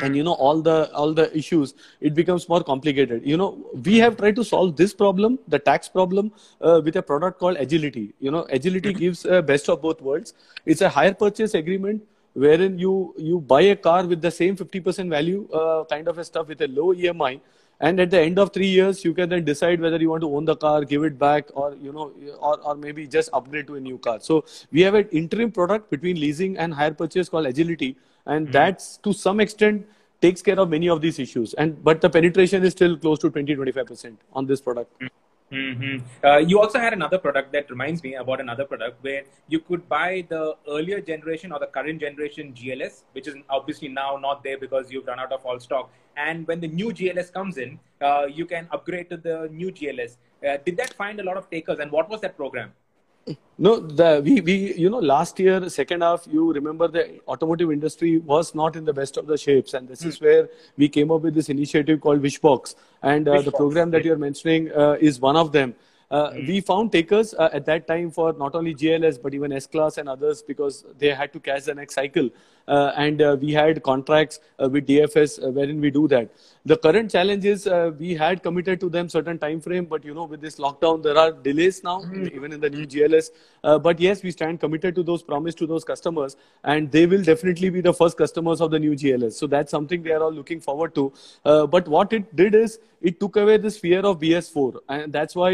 [0.00, 3.22] and you know all the all the issues it becomes more complicated.
[3.24, 7.02] You know we have tried to solve this problem the tax problem uh, with a
[7.02, 8.14] product called agility.
[8.18, 8.98] You know agility mm.
[8.98, 10.34] gives a best of both worlds.
[10.64, 12.02] It's a hire purchase agreement
[12.32, 16.24] wherein you you buy a car with the same 50% value uh, kind of a
[16.24, 17.40] stuff with a low emi
[17.88, 20.30] and at the end of three years you can then decide whether you want to
[20.36, 22.06] own the car give it back or you know
[22.38, 25.90] or, or maybe just upgrade to a new car so we have an interim product
[25.90, 28.52] between leasing and hire purchase called agility and mm-hmm.
[28.52, 29.86] that's to some extent
[30.20, 33.30] takes care of many of these issues and but the penetration is still close to
[33.30, 35.23] 20 25% on this product mm-hmm.
[35.54, 36.26] Mm-hmm.
[36.26, 39.88] Uh, you also had another product that reminds me about another product where you could
[39.88, 44.58] buy the earlier generation or the current generation GLS, which is obviously now not there
[44.58, 45.90] because you've run out of all stock.
[46.16, 50.16] And when the new GLS comes in, uh, you can upgrade to the new GLS.
[50.46, 52.72] Uh, did that find a lot of takers, and what was that program?
[53.56, 58.18] No, the we, we you know last year second half you remember the automotive industry
[58.18, 60.06] was not in the best of the shapes and this mm.
[60.06, 64.04] is where we came up with this initiative called Wishbox and uh, the program that
[64.04, 65.74] you're mentioning uh, is one of them.
[66.10, 66.46] Uh, mm.
[66.46, 69.98] We found takers uh, at that time for not only GLS but even S Class
[69.98, 72.30] and others because they had to catch the next cycle.
[72.66, 76.30] Uh, and uh, we had contracts uh, with DFS uh, wherein we do that.
[76.66, 80.14] The current challenge is uh, we had committed to them certain time frame, but you
[80.14, 82.34] know with this lockdown there are delays now, mm.
[82.34, 83.32] even in the new GLS.
[83.62, 87.22] Uh, but yes, we stand committed to those promise to those customers, and they will
[87.22, 89.34] definitely be the first customers of the new GLS.
[89.34, 91.12] So that's something they are all looking forward to.
[91.44, 95.36] Uh, but what it did is it took away this fear of BS4, and that's
[95.36, 95.50] why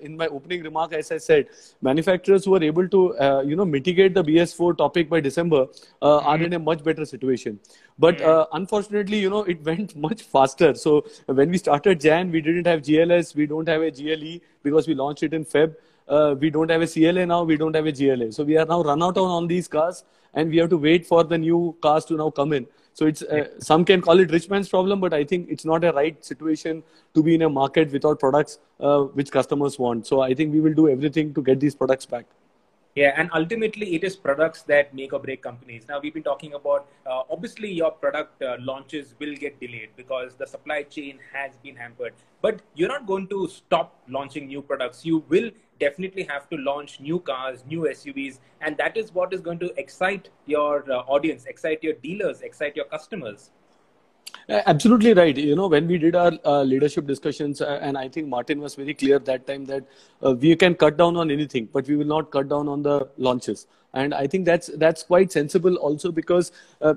[0.00, 1.48] in my opening remark, as I said,
[1.82, 5.66] manufacturers who are able to you know mitigate the BS4 topic by December
[6.00, 7.58] are are in a much better situation.
[7.98, 8.28] But hmm.
[8.28, 10.74] uh, unfortunately, you know, it went much faster.
[10.74, 14.88] So when we started Jan, we didn't have GLS, we don't have a GLE because
[14.92, 15.74] we launched it in Feb.
[16.08, 18.32] Uh, we don't have a CLA now, we don't have a GLA.
[18.32, 21.06] So we are now run out on, on these cars and we have to wait
[21.06, 22.66] for the new cars to now come in.
[22.98, 25.84] So it's uh, some can call it rich man's problem, but I think it's not
[25.84, 26.82] a right situation
[27.14, 30.06] to be in a market without products uh, which customers want.
[30.06, 32.24] So I think we will do everything to get these products back.
[32.96, 35.84] Yeah, and ultimately, it is products that make or break companies.
[35.86, 40.34] Now, we've been talking about uh, obviously your product uh, launches will get delayed because
[40.34, 42.14] the supply chain has been hampered.
[42.40, 45.04] But you're not going to stop launching new products.
[45.04, 49.42] You will definitely have to launch new cars, new SUVs, and that is what is
[49.42, 53.50] going to excite your uh, audience, excite your dealers, excite your customers.
[54.48, 55.36] Absolutely right.
[55.36, 58.74] You know, when we did our uh, leadership discussions, uh, and I think Martin was
[58.74, 59.84] very clear that time that
[60.24, 63.08] uh, we can cut down on anything, but we will not cut down on the
[63.16, 63.66] launches
[64.00, 66.94] and i think that's that's quite sensible also because uh,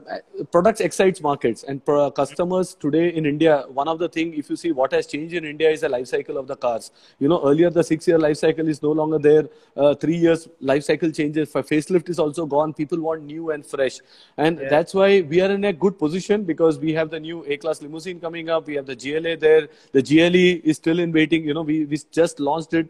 [0.52, 1.64] products excites markets.
[1.64, 1.84] And
[2.16, 5.46] customers today in india one of the thing if you see what has changed in
[5.46, 6.92] india is the life cycle of the cars.
[7.20, 9.46] You know earlier the 6 year life cycle is no longer there.
[9.76, 11.52] Uh, 3 years life cycle changes.
[11.52, 12.74] For facelift is also gone.
[12.74, 14.00] People want new and fresh.
[14.38, 14.70] And yeah.
[14.70, 17.82] that's why we are in a good position because we have the new a class
[17.82, 18.68] limousine coming up.
[18.68, 19.68] We have the gla there.
[20.00, 21.46] The gle is still in waiting.
[21.52, 22.90] You know we, we just launched it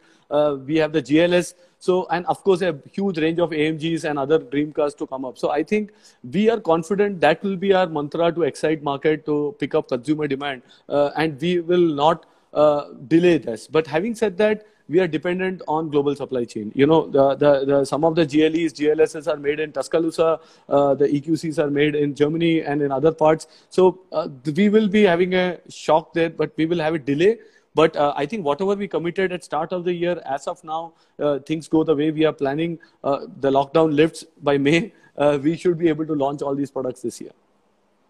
[0.65, 4.37] we have the gls so, and of course, a huge range of AMGs and other
[4.37, 5.37] dream cars to come up.
[5.37, 5.93] So, I think
[6.29, 10.27] we are confident that will be our mantra to excite market to pick up consumer
[10.27, 13.67] demand, uh, and we will not uh, delay this.
[13.67, 16.71] But having said that, we are dependent on global supply chain.
[16.75, 20.95] You know, the, the, the some of the GLEs, GLSs are made in Tuscaloosa, uh,
[20.95, 23.47] the EQCs are made in Germany and in other parts.
[23.69, 27.37] So uh, we will be having a shock there, but we will have a delay.
[27.79, 30.93] But uh, I think whatever we committed at start of the year, as of now,
[31.17, 32.77] uh, things go the way we are planning.
[33.03, 34.91] Uh, the lockdown lifts by May.
[35.17, 37.31] Uh, we should be able to launch all these products this year.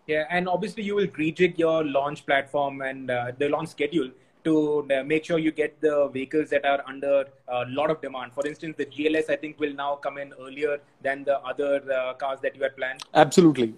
[0.08, 4.10] Yeah, and obviously you will rejig your launch platform and uh, the launch schedule
[4.44, 4.56] to
[4.92, 8.34] uh, make sure you get the vehicles that are under a lot of demand.
[8.34, 11.74] For instance, the GLS I think will now come in earlier than the other
[12.18, 13.04] cars that you had planned.
[13.14, 13.76] Absolutely.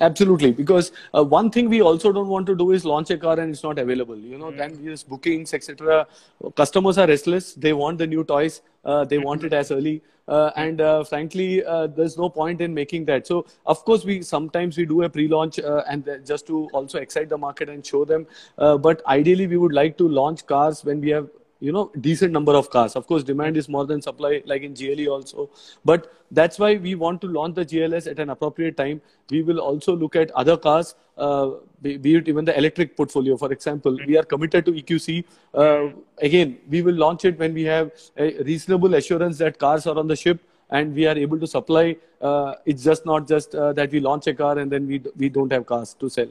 [0.00, 3.38] Absolutely, because uh, one thing we also don't want to do is launch a car
[3.40, 4.16] and it's not available.
[4.16, 4.56] You know, mm.
[4.56, 6.06] then use bookings, etc.
[6.54, 8.60] Customers are restless; they want the new toys.
[8.84, 12.72] Uh, they want it as early, uh, and uh, frankly, uh, there's no point in
[12.72, 13.26] making that.
[13.26, 17.28] So, of course, we sometimes we do a pre-launch uh, and just to also excite
[17.28, 18.26] the market and show them.
[18.56, 21.28] but ideally, we would like to launch cars when we have
[21.60, 22.94] you know decent number of cars.
[22.96, 25.50] Of course demand is more than supply like in gle also.
[25.84, 29.00] But that's why we want to launch the gls at an appropriate time.
[29.30, 31.50] We will also look at other cars uh,
[31.82, 33.36] be, be, it even the electric portfolio.
[33.36, 35.88] For example we are committed to eqc uh,
[36.22, 40.06] again we will launch it when we have a reasonable assurance that cars are on
[40.06, 40.40] the ship
[40.70, 41.96] and we are able to supply.
[42.20, 45.28] Uh, it's just not just uh, that we launch a car and then we we
[45.28, 46.28] don't have cars to sell.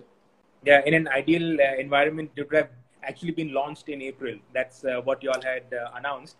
[0.64, 2.70] Yeah in an ideal uh, environment you have
[3.08, 4.36] actually been launched in April.
[4.54, 6.36] That's uh, what you all had uh, announced.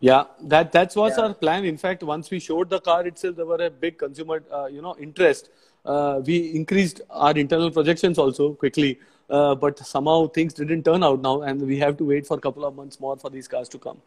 [0.00, 1.24] Yeah, that that was yeah.
[1.24, 1.64] our plan.
[1.64, 4.82] In fact, once we showed the car itself, there were a big consumer, uh, you
[4.82, 5.50] know, interest.
[5.84, 11.20] Uh, we increased our internal projections also quickly, uh, but somehow things didn't turn out
[11.20, 13.68] now, and we have to wait for a couple of months more for these cars
[13.68, 13.98] to come.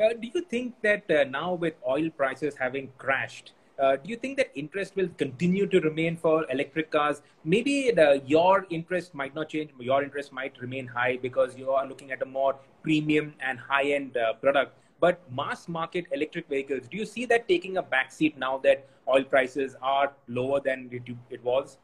[0.00, 4.36] Uh, do you think that now with oil prices having crashed, uh, do you think
[4.36, 7.22] that interest will continue to remain for electric cars?
[7.44, 9.70] Maybe the, your interest might not change.
[9.78, 14.16] Your interest might remain high because you are looking at a more premium and high-end
[14.16, 14.76] uh, product.
[15.00, 19.22] But mass market electric vehicles, do you see that taking a backseat now that oil
[19.22, 21.78] prices are lower than it, it was?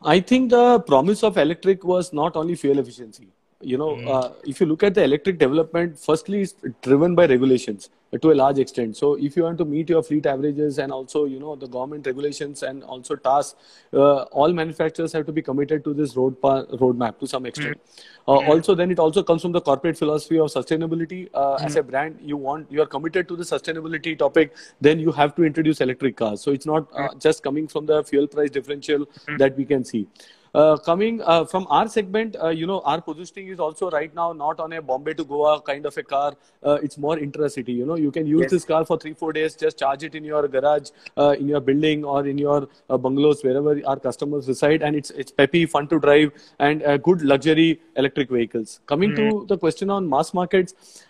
[0.00, 3.32] I think the promise of electric was not only fuel efficiency.
[3.60, 4.08] You know, mm.
[4.08, 7.90] uh, if you look at the electric development, firstly, it's driven by regulations
[8.22, 8.96] to a large extent.
[8.96, 12.06] So if you want to meet your fleet averages and also you know the government
[12.06, 13.56] regulations and also tasks,
[13.92, 17.80] uh, all manufacturers have to be committed to this road roadmap to some extent.
[18.26, 21.28] Uh, also, then it also comes from the corporate philosophy of sustainability.
[21.34, 21.66] Uh, mm-hmm.
[21.66, 25.34] As a brand, you want you are committed to the sustainability topic, then you have
[25.34, 26.40] to introduce electric cars.
[26.40, 29.36] So it's not uh, just coming from the fuel price differential mm-hmm.
[29.38, 30.06] that we can see.
[30.54, 34.32] Uh, coming uh, from our segment, uh, you know, our positioning is also right now
[34.32, 36.34] not on a Bombay to Goa kind of a car.
[36.62, 37.72] Uh, it's more intra-city.
[37.72, 38.50] You know, you can use yes.
[38.50, 39.54] this car for three, four days.
[39.54, 43.80] Just charge it in your garage, uh, in your building, or in your bungalows, wherever
[43.86, 48.80] our customers reside, and it's it's peppy, fun to drive, and good luxury electric vehicles.
[48.86, 49.40] Coming mm-hmm.
[49.40, 51.04] to the question on mass markets,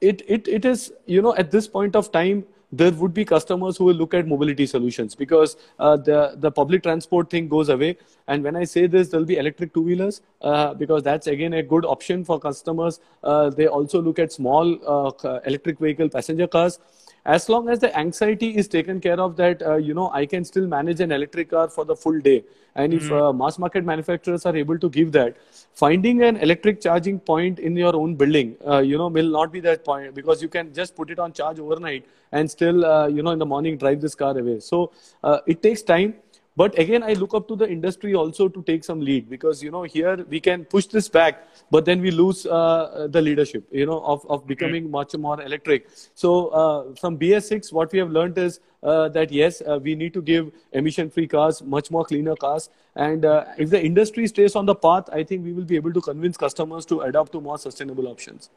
[0.00, 3.76] it it it is you know at this point of time there would be customers
[3.76, 7.96] who will look at mobility solutions because uh, the the public transport thing goes away.
[8.26, 11.62] And when I say this, there'll be electric two wheelers uh, because that's again a
[11.62, 13.00] good option for customers.
[13.22, 16.80] Uh, they also look at small uh, electric vehicle passenger cars
[17.34, 20.44] as long as the anxiety is taken care of that uh, you know i can
[20.44, 22.42] still manage an electric car for the full day.
[22.82, 23.14] And if mm-hmm.
[23.14, 25.36] uh, mass market manufacturers are able to give that
[25.82, 29.60] finding an electric charging point in your own building uh, you know will not be
[29.60, 33.22] that point because you can just put it on charge overnight and still uh, you
[33.22, 34.60] know in the morning drive this car away.
[34.60, 34.92] So
[35.24, 36.14] uh, it takes time
[36.56, 39.70] but again, I look up to the industry also to take some lead because, you
[39.70, 43.84] know, here we can push this back, but then we lose uh, the leadership, you
[43.84, 44.92] know, of, of becoming mm-hmm.
[44.92, 45.88] much more electric.
[46.14, 50.14] So uh, from BS6, what we have learned is uh, that yes, uh, we need
[50.14, 52.70] to give emission-free cars, much more cleaner cars.
[52.94, 55.92] And uh, if the industry stays on the path, I think we will be able
[55.92, 58.48] to convince customers to adopt to more sustainable options.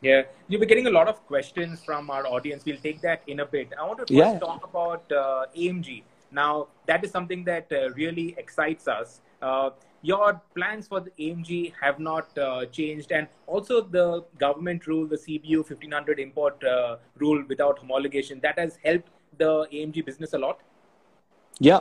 [0.00, 2.64] Yeah, you'll be getting a lot of questions from our audience.
[2.64, 3.72] We'll take that in a bit.
[3.76, 4.38] I want to first yeah.
[4.38, 6.04] talk about uh, AMG.
[6.30, 9.20] Now, that is something that uh, really excites us.
[9.40, 9.70] Uh,
[10.02, 15.16] your plans for the AMG have not uh, changed, and also the government rule, the
[15.16, 16.62] CBU 1500 import
[17.16, 20.60] rule without homologation, that has helped the AMG business a lot.
[21.58, 21.80] Yeah.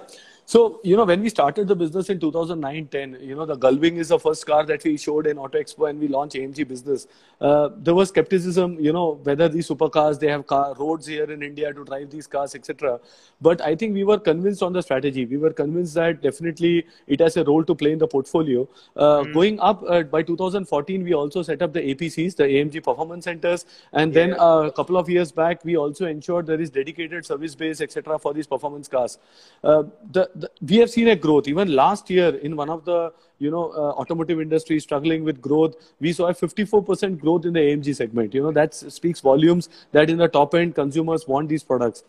[0.50, 3.98] So, you know, when we started the business in 2009 10, you know, the Gullwing
[3.98, 7.06] is the first car that we showed in Auto Expo and we launched AMG business.
[7.42, 11.44] Uh, there was skepticism, you know, whether these supercars, they have car, roads here in
[11.44, 12.98] India to drive these cars, etc.
[13.42, 15.26] But I think we were convinced on the strategy.
[15.26, 18.70] We were convinced that definitely it has a role to play in the portfolio.
[18.96, 19.34] Uh, mm.
[19.34, 23.66] Going up uh, by 2014, we also set up the APCs, the AMG Performance Centers.
[23.92, 24.36] And then yeah.
[24.38, 28.18] Uh, a couple of years back, we also ensured there is dedicated service base, etc.
[28.18, 29.20] for these performance cars.
[29.62, 31.47] Uh, the, the, we have seen a growth.
[31.47, 35.76] Even last year, in one of the you know uh, automotive industry struggling with growth,
[36.00, 38.34] we saw a 54% growth in the AMG segment.
[38.34, 42.04] You know that speaks volumes that in the top end consumers want these products.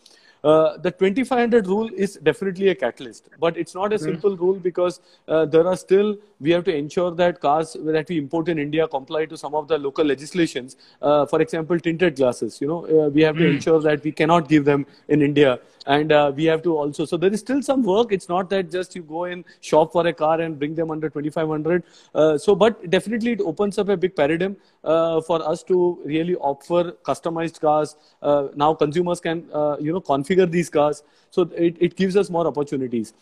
[0.44, 4.04] Uh, the 2500 rule is definitely a catalyst, but it's not a hmm.
[4.04, 4.40] simple mm.
[4.40, 8.48] rule because uh, there are still we have to ensure that cars that we import
[8.48, 10.76] in India comply to some of the local legislations.
[11.02, 12.60] Uh, for example, tinted glasses.
[12.60, 13.40] You know, uh, we have mm.
[13.40, 15.58] to ensure that we cannot give them in India,
[15.88, 17.04] and uh, we have to also.
[17.04, 18.12] So there is still some work.
[18.12, 21.08] It's not that just you go and shop for a car and bring them under
[21.08, 21.82] 2500.
[22.14, 26.36] Uh, so, but definitely it opens up a big paradigm uh, for us to really
[26.36, 27.96] offer customized cars.
[28.22, 29.44] Uh, now consumers can
[29.80, 31.02] you know configure these cars.
[31.30, 33.14] So it, it gives us more opportunities.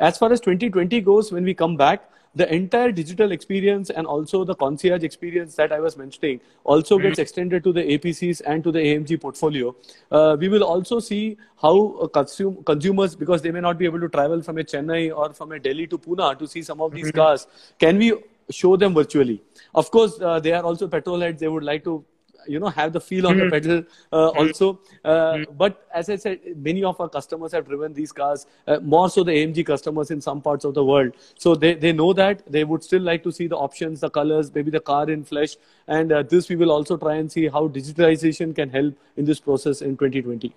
[0.00, 4.44] As far as 2020 goes, when we come back, the entire digital experience and also
[4.44, 7.22] the concierge experience that I was mentioning also gets mm-hmm.
[7.22, 9.74] extended to the APCs and to the AMG portfolio.
[10.10, 14.00] Uh, we will also see how uh, consume, consumers, because they may not be able
[14.00, 16.92] to travel from a Chennai or from a Delhi to Pune to see some of
[16.92, 17.18] these mm-hmm.
[17.18, 17.46] cars,
[17.78, 18.14] can we
[18.50, 19.42] show them virtually?
[19.74, 21.40] Of course, uh, they are also petrol heads.
[21.40, 22.04] They would like to
[22.46, 23.50] you know have the feel on the hmm.
[23.50, 23.78] pedal
[24.12, 24.38] uh, hmm.
[24.38, 25.42] also uh, hmm.
[25.56, 29.24] but as i said many of our customers have driven these cars uh, more so
[29.24, 32.64] the amg customers in some parts of the world so they, they know that they
[32.64, 35.56] would still like to see the options the colors maybe the car in flesh
[35.88, 39.40] and uh, this we will also try and see how digitalization can help in this
[39.40, 40.54] process in 2020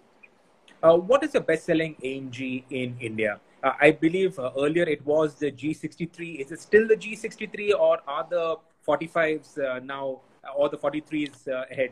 [0.84, 5.04] uh, what is the best selling amg in india uh, I believe uh, earlier it
[5.04, 6.40] was the G63.
[6.40, 10.22] Is it still the G63 or are the 45s uh, now
[10.56, 11.92] or the 43s uh, ahead?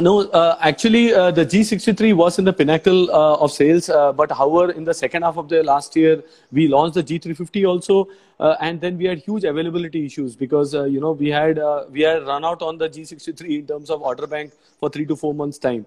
[0.00, 3.90] No, uh, actually, uh, the G63 was in the pinnacle uh, of sales.
[3.90, 7.68] Uh, but however, in the second half of the last year, we launched the G350
[7.68, 8.08] also,
[8.40, 12.00] uh, and then we had huge availability issues because uh, you know we had we
[12.00, 15.34] had run out on the G63 in terms of order bank for three to four
[15.34, 15.84] months time.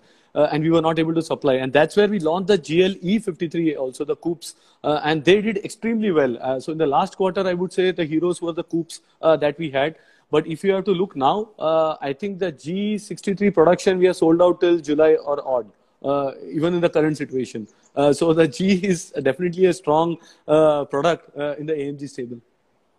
[0.53, 4.05] and we were not able to supply, and that's where we launched the GLE53 also,
[4.09, 6.59] the coupes, and they did extremely well.
[6.65, 9.69] so in the last quarter, I would say the heroes were the coupes that we
[9.77, 9.95] had.
[10.35, 14.13] But if you have to look now, uh, I think the G63 production we are
[14.13, 15.71] sold out till July or odd,
[16.03, 17.69] uh, even in the current situation.
[17.95, 22.41] Uh, so the G is definitely a strong uh, product uh, in the AMG stable.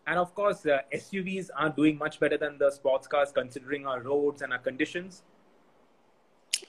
[0.07, 4.01] And of course, uh, SUVs are doing much better than the sports cars considering our
[4.01, 5.23] roads and our conditions.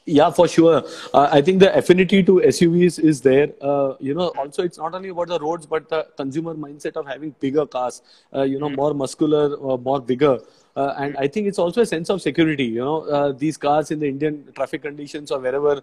[0.06, 0.84] Yeah, for sure.
[1.14, 3.50] Uh, I think the affinity to SUVs is there.
[3.62, 7.06] Uh, you know, also it's not only about the roads, but the consumer mindset of
[7.06, 8.02] having bigger cars.
[8.34, 8.78] Uh, you know, mm.
[8.78, 10.40] more muscular, uh, more bigger.
[10.78, 12.66] Uh, and I think it's also a sense of security.
[12.66, 15.82] You know, uh, these cars in the Indian traffic conditions or wherever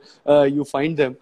[0.58, 1.16] you find them,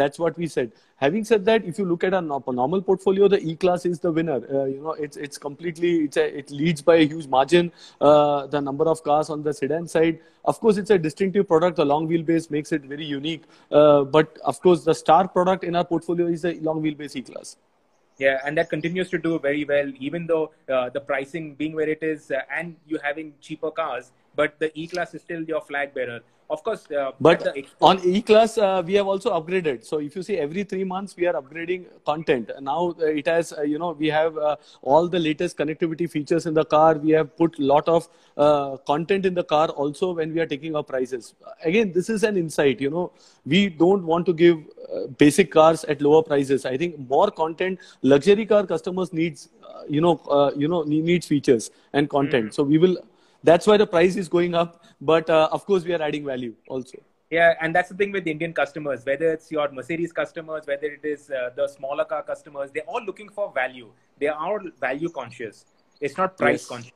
[0.00, 0.72] that's what we said.
[1.02, 4.36] Having said that, if you look at a normal portfolio, the E-Class is the winner.
[4.56, 7.72] Uh, you know, it's it's completely it's a, it leads by a huge margin.
[8.00, 11.76] Uh, the number of cars on the sedan side, of course, it's a distinctive product.
[11.82, 13.42] The long wheelbase makes it very unique.
[13.72, 17.56] Uh, but of course, the star product in our portfolio is the long wheelbase E-Class.
[18.22, 21.88] Yeah, and that continues to do very well, even though uh, the pricing being where
[21.88, 24.12] it is, uh, and you having cheaper cars.
[24.34, 26.20] But the E-Class is still your flag bearer.
[26.52, 29.84] Of course uh, but on e-class uh, we have also upgraded.
[29.86, 32.50] So if you see every three months we are upgrading content.
[32.60, 36.44] Now uh, it has uh, you know we have uh, all the latest connectivity features
[36.44, 36.94] in the car.
[36.94, 40.76] We have put lot of uh, content in the car also when we are taking
[40.76, 41.34] our prices.
[41.64, 43.12] Again this is an insight you know.
[43.46, 44.58] We don't want to give
[45.16, 46.66] basic cars at lower prices.
[46.66, 49.48] I think more content luxury car customers needs
[49.88, 52.46] you know you know needs features and content.
[52.46, 52.60] Mm-hmm.
[52.60, 52.98] so we will
[53.42, 54.84] that's why the price is going up.
[55.00, 56.98] But uh, of course, we are adding value also.
[57.30, 61.02] Yeah, and that's the thing with Indian customers, whether it's your Mercedes customers, whether it
[61.02, 63.90] is uh, the smaller car customers, they're all looking for value.
[64.18, 65.64] They are value conscious.
[65.98, 66.68] It's not price yes.
[66.68, 66.92] conscious.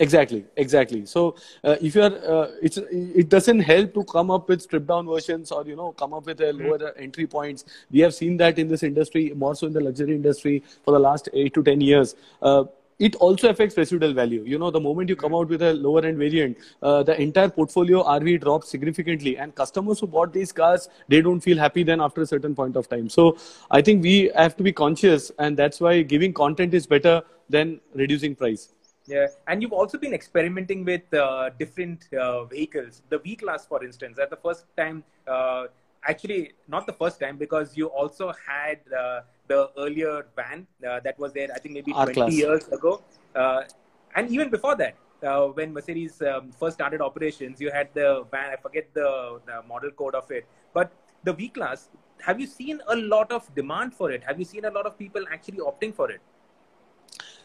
[0.00, 1.04] Exactly, exactly.
[1.06, 4.86] So uh, if you are, uh, it's it doesn't help to come up with stripped
[4.86, 6.66] down versions or you know come up with a mm-hmm.
[6.66, 7.02] lower mm-hmm.
[7.02, 7.64] entry points.
[7.90, 11.00] We have seen that in this industry, more so in the luxury industry for the
[11.00, 12.14] last eight to ten years.
[12.40, 12.64] Uh,
[12.98, 14.42] it also affects residual value.
[14.44, 17.48] You know, the moment you come out with a lower end variant, uh, the entire
[17.48, 19.36] portfolio RV drops significantly.
[19.38, 22.76] And customers who bought these cars, they don't feel happy then after a certain point
[22.76, 23.08] of time.
[23.08, 23.36] So
[23.70, 27.80] I think we have to be conscious, and that's why giving content is better than
[27.94, 28.74] reducing price.
[29.06, 33.00] Yeah, and you've also been experimenting with uh, different uh, vehicles.
[33.08, 35.68] The V Class, for instance, at the first time, uh,
[36.04, 41.18] actually, not the first time, because you also had uh, the earlier van uh, that
[41.18, 42.32] was there, I think maybe R 20 class.
[42.32, 43.02] years ago.
[43.34, 43.62] Uh,
[44.14, 48.50] and even before that, uh, when Mercedes um, first started operations, you had the van,
[48.50, 50.46] I forget the, the model code of it.
[50.72, 50.92] But
[51.24, 51.90] the V Class,
[52.20, 54.22] have you seen a lot of demand for it?
[54.24, 56.20] Have you seen a lot of people actually opting for it?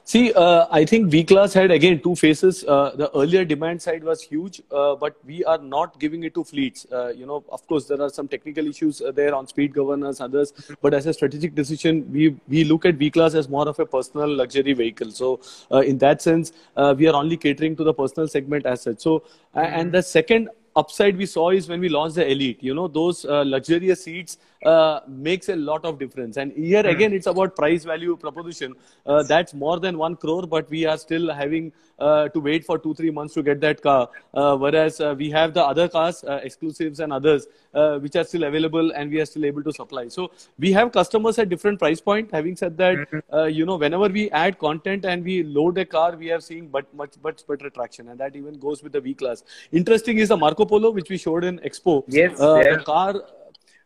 [0.05, 2.65] See, uh, I think V class had again two phases.
[2.65, 6.43] Uh, the earlier demand side was huge, uh, but we are not giving it to
[6.43, 6.85] fleets.
[6.91, 10.19] Uh, you know, of course, there are some technical issues uh, there on speed governors,
[10.19, 10.51] others.
[10.81, 13.85] But as a strategic decision, we we look at V class as more of a
[13.85, 15.11] personal luxury vehicle.
[15.11, 15.39] So,
[15.71, 16.51] uh, in that sense,
[16.97, 18.99] we are only catering to the personal segment as such.
[18.99, 19.23] So,
[19.53, 23.25] and the second upside we saw is when we launched the elite you know those
[23.25, 26.89] uh, luxurious seats uh, makes a lot of difference and here hmm.
[26.89, 28.73] again it's about price value proposition
[29.05, 31.71] uh, that's more than 1 crore but we are still having
[32.07, 34.01] uh, to wait for 2 3 months to get that car
[34.33, 37.47] uh, whereas uh, we have the other cars exclusives and others
[38.01, 40.29] which are still available and we are still able to supply so
[40.65, 43.47] we have customers at different price point having said that hmm.
[43.59, 46.93] you know whenever we add content and we load a car we are seeing but
[47.03, 50.37] much much better traction and that even goes with the v class interesting is the
[50.37, 52.03] marco Polo, which we showed in Expo.
[52.07, 52.39] Yes.
[52.39, 52.77] Uh, yeah.
[52.77, 53.21] The car.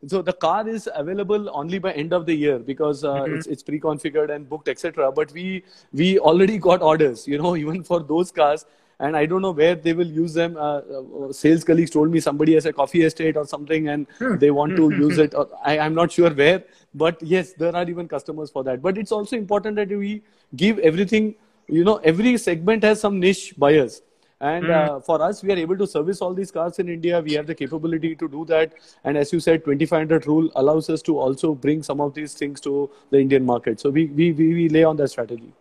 [0.06, 3.36] So the car is available only by end of the year because uh, mm-hmm.
[3.36, 5.12] it's it's pre-configured and booked, etc.
[5.12, 8.66] But we we already got orders, you know, even for those cars.
[9.00, 10.58] And I don't know where they will use them.
[10.58, 14.38] Uh, uh sales colleagues told me somebody has a coffee estate or something, and hmm.
[14.38, 15.36] they want to use it.
[15.64, 18.82] I, I'm not sure where, but yes, there are even customers for that.
[18.82, 20.24] But it's also important that we
[20.56, 21.36] give everything.
[21.68, 24.02] You know, every segment has some niche buyers
[24.40, 24.72] and mm.
[24.72, 27.20] uh, for us, we are able to service all these cars in India.
[27.22, 28.74] We have the capability to do that.
[29.04, 32.62] And as you said, 2500 rule allows us to also bring some of these things
[32.62, 33.80] to the Indian market.
[33.80, 35.54] So we, we, we, we lay on that strategy.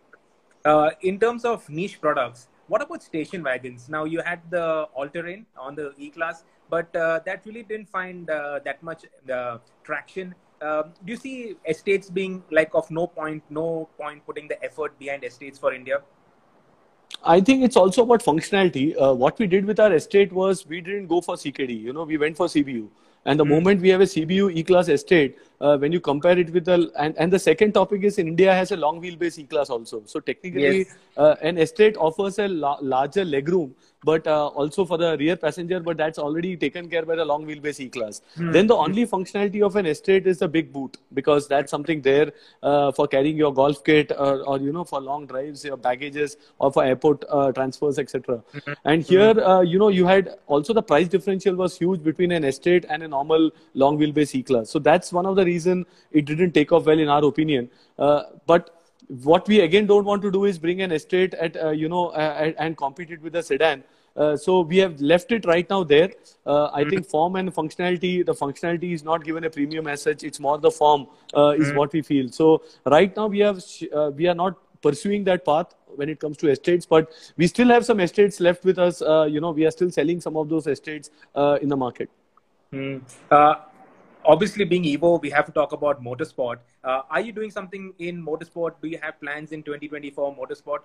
[0.63, 3.89] Uh, in terms of niche products, what about station wagons?
[3.89, 8.59] Now you had the all-terrain on the E-Class, but uh, that really didn't find uh,
[8.63, 10.35] that much uh, traction.
[10.61, 14.99] Um, do you see estates being like of no point, no point putting the effort
[14.99, 16.01] behind estates for India?
[17.23, 18.95] I think it's also about functionality.
[19.01, 21.79] Uh, what we did with our estate was we didn't go for CKD.
[21.81, 22.87] You know, we went for CBU.
[23.25, 23.49] And the mm.
[23.49, 27.17] moment we have a CBU E-class estate, uh, when you compare it with the and,
[27.17, 30.03] and the second topic is India has a long wheelbase E-class also.
[30.05, 30.95] So technically, yes.
[31.17, 35.79] uh, an estate offers a la- larger legroom but uh, also for the rear passenger,
[35.79, 38.21] but that's already taken care by the long wheelbase E-Class.
[38.21, 38.51] Mm-hmm.
[38.51, 42.31] Then the only functionality of an estate is the big boot because that's something there
[42.63, 46.37] uh, for carrying your golf kit or, or, you know for long drives, your baggages
[46.59, 48.43] or for airport uh, transfers, etc.
[48.53, 48.73] Mm-hmm.
[48.85, 49.47] And here, mm-hmm.
[49.47, 53.03] Uh, you know, you had also the price differential was huge between an estate and
[53.03, 54.69] a normal long wheelbase E-Class.
[54.69, 57.69] So that's one of the reason it didn't take off well in our opinion.
[57.97, 58.73] Uh, but
[59.07, 62.07] what we again don't want to do is bring an estate at uh, you know
[62.07, 63.83] uh, and compete it with a sedan.
[64.15, 66.09] Uh, so we have left it right now there.
[66.45, 70.23] Uh, I think form and functionality, the functionality is not given a premium as such.
[70.23, 72.31] It's more the form uh, is what we feel.
[72.31, 76.37] So right now we have uh, we are not pursuing that path when it comes
[76.37, 79.01] to estates, but we still have some estates left with us.
[79.35, 81.11] you know, we are still selling some of those estates
[81.61, 82.09] in the market.
[82.73, 83.01] Mm
[84.33, 88.23] obviously being evo we have to talk about motorsport uh, are you doing something in
[88.29, 90.81] motorsport do you have plans in 2024 motorsport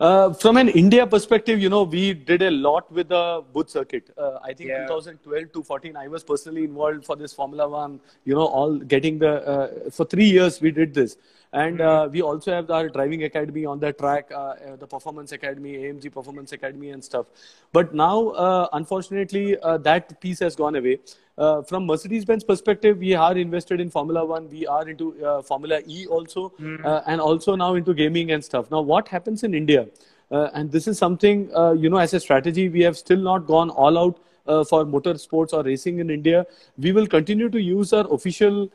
[0.00, 4.10] uh, from an India perspective, you know, we did a lot with the Buddh circuit.
[4.16, 4.86] Uh, I think yeah.
[4.86, 8.00] 2012 to 14, I was personally involved for this Formula One.
[8.24, 11.18] You know, all getting the uh, for three years we did this,
[11.52, 12.06] and mm-hmm.
[12.06, 15.74] Uh, we also have our driving academy on the track, uh, uh, the performance academy,
[15.74, 17.26] AMG performance academy, and stuff.
[17.70, 21.00] But now, unfortunately, that piece has gone away
[21.40, 24.48] uh, from Mercedes-Benz perspective, we are invested in Formula One.
[24.50, 26.84] We are into uh, Formula E also, mm.
[26.84, 28.70] uh, and also now into gaming and stuff.
[28.70, 29.86] Now, what happens in India?
[30.30, 33.46] Uh, and this is something uh, you know, as a strategy, we have still not
[33.46, 36.46] gone all out uh, for motorsports or racing in India.
[36.78, 38.70] We will continue to use our official,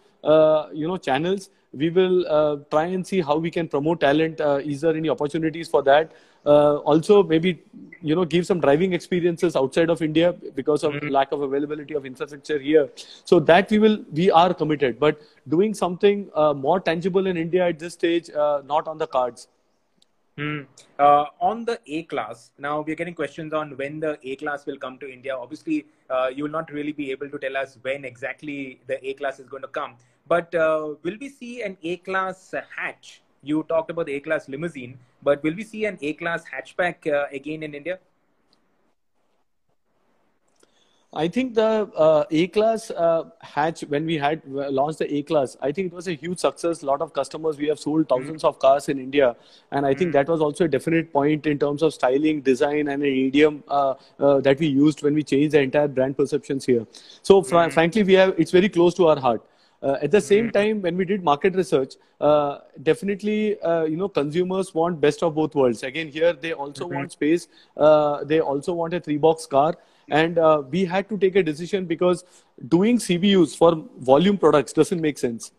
[0.73, 4.39] you know, channels we will uh, try and see how we can promote talent.
[4.39, 6.11] Uh, is there any opportunities for that?
[6.45, 7.63] Uh, also, maybe
[8.01, 11.07] you know, give some driving experiences outside of India because of mm-hmm.
[11.07, 12.89] lack of availability of infrastructure here.
[13.23, 14.99] So that we will, we are committed.
[14.99, 19.07] But doing something uh, more tangible in India at this stage, uh, not on the
[19.07, 19.47] cards.
[20.37, 20.67] Mm.
[20.99, 24.77] Uh, on the A class, now we're getting questions on when the A class will
[24.77, 25.35] come to India.
[25.35, 29.13] Obviously, uh, you will not really be able to tell us when exactly the A
[29.13, 29.95] class is going to come.
[30.27, 33.21] But uh, will we see an A class hatch?
[33.45, 37.05] You talked about the A class limousine, but will we see an A class hatchback
[37.05, 37.99] uh, again in India?
[41.13, 45.21] I think the uh, A class uh, hatch when we had uh, launched the A
[45.21, 46.81] class, I think it was a huge success.
[46.81, 48.47] A lot of customers, we have sold 1000s mm-hmm.
[48.47, 49.35] of cars in India,
[49.71, 50.17] and I think mm-hmm.
[50.17, 53.93] that was also a definite point in terms of styling, design, and an idiom uh,
[54.19, 56.85] uh, that we used when we changed the entire brand perceptions here.
[57.21, 57.73] So, fr- mm-hmm.
[57.73, 59.45] frankly, we have it's very close to our heart.
[59.85, 60.57] Uh, at the same mm-hmm.
[60.57, 65.35] time, when we did market research, uh, definitely, uh, you know, consumers want best of
[65.35, 65.83] both worlds.
[65.83, 66.95] Again, here they also mm-hmm.
[66.95, 67.47] want space.
[67.77, 69.77] Uh, they also want a three-box car,
[70.09, 72.25] and uh, we had to take a decision because
[72.67, 75.51] doing CBUs for volume products doesn't make sense.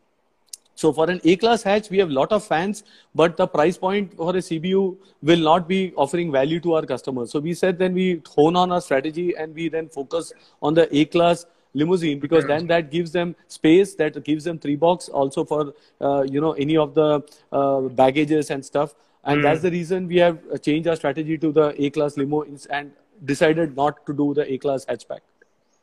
[0.75, 2.83] So for an A-class hatch, we have a lot of fans,
[3.15, 7.31] but the price point for a CBU will not be offering value to our customers.
[7.31, 10.95] So we said then we hone on our strategy and we then focus on the
[10.95, 11.47] A-class
[11.83, 16.23] limousine because then that gives them space that gives them three box also for uh,
[16.23, 17.09] you know any of the
[17.53, 19.43] uh, baggages and stuff and mm.
[19.43, 22.93] that's the reason we have changed our strategy to the a class limo and
[23.25, 25.27] decided not to do the a class hatchback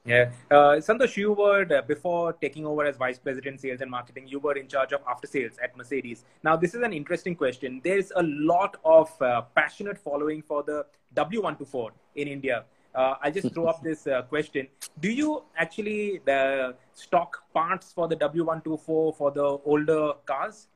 [0.05, 0.31] yeah.
[0.51, 4.37] Uh, Santosh, you were, uh, before taking over as Vice President Sales and Marketing, you
[4.37, 6.25] were in charge of after sales at Mercedes.
[6.43, 7.79] Now, this is an interesting question.
[7.85, 10.85] There's a lot of uh, passionate following for the
[11.15, 12.65] W124 in India
[12.95, 14.67] uh, I'll just throw up this uh, question.
[14.99, 20.67] Do you actually the stock parts for the W124 for the older cars?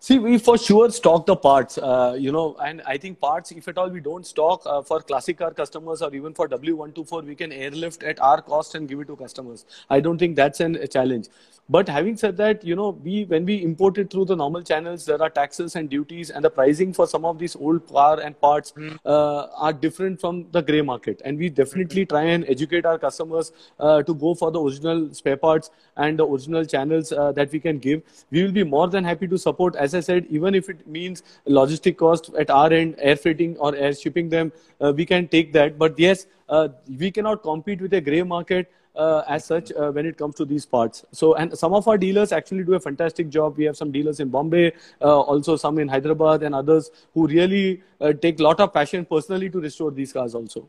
[0.00, 3.68] See, we for sure stock the parts, uh, you know, and I think parts, if
[3.68, 7.36] at all we don't stock uh, for classic car customers or even for W124, we
[7.36, 9.64] can airlift at our cost and give it to customers.
[9.88, 11.28] I don't think that's an, a challenge.
[11.68, 15.04] But having said that, you know, we when we import it through the normal channels,
[15.06, 18.38] there are taxes and duties, and the pricing for some of these old car and
[18.40, 18.98] parts mm.
[19.06, 21.22] uh, are different from the grey market.
[21.24, 22.14] And we definitely mm-hmm.
[22.14, 26.26] try and educate our customers uh, to go for the original spare parts and the
[26.26, 28.02] original channels uh, that we can give.
[28.30, 31.22] We will be more than happy to support, as I said, even if it means
[31.48, 35.52] logistic cost at our end, air freighting or air shipping them, uh, we can take
[35.52, 35.78] that.
[35.78, 40.06] But yes, uh, we cannot compete with a grey market uh, as such uh, when
[40.06, 41.04] it comes to these parts.
[41.12, 43.56] So, and some of our dealers actually do a fantastic job.
[43.56, 47.82] We have some dealers in Bombay, uh, also some in Hyderabad, and others who really
[48.00, 50.68] uh, take a lot of passion personally to restore these cars also.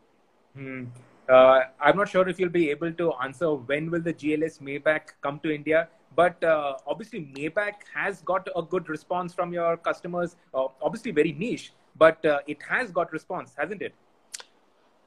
[0.56, 0.84] Hmm.
[1.28, 5.14] Uh, I'm not sure if you'll be able to answer when will the GLS Maybach
[5.22, 10.36] come to India, but uh, obviously Maybach has got a good response from your customers.
[10.52, 13.94] Obviously, very niche, but it has got response, hasn't it?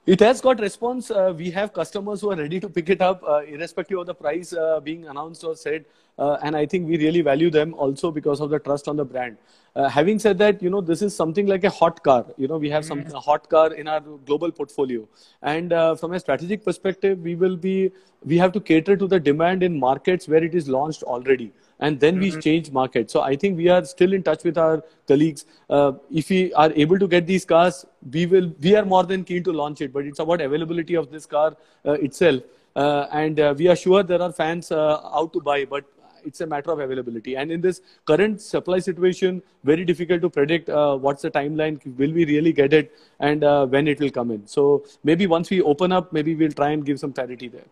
[0.07, 1.11] It has got response.
[1.11, 4.13] Uh, we have customers who are ready to pick it up, uh, irrespective of the
[4.13, 5.83] price uh, being announced or said.
[6.17, 9.03] Uh, and I think we really value them also because of the trust on the
[9.03, 9.35] brand.
[9.75, 12.25] Uh, having said that, you know, this is something like a hot car.
[12.37, 15.05] You know, we have some a hot car in our global portfolio.
[15.41, 17.91] And uh, from a strategic perspective, we will be,
[18.23, 21.99] we have to cater to the demand in markets where it is launched already and
[21.99, 23.11] then we change market.
[23.11, 25.45] So I think we are still in touch with our colleagues.
[25.69, 28.51] Uh, if we are able to get these cars, we will.
[28.61, 31.55] We are more than keen to launch it, but it's about availability of this car
[31.85, 32.41] uh, itself.
[32.75, 35.85] Uh, and uh, we are sure there are fans uh, out to buy, but
[36.23, 37.35] it's a matter of availability.
[37.35, 41.79] And in this current supply situation, very difficult to predict uh, what's the timeline.
[41.97, 44.45] Will we really get it, and when it will come in?
[44.45, 47.65] So maybe once we open up, maybe we'll try and give some clarity there.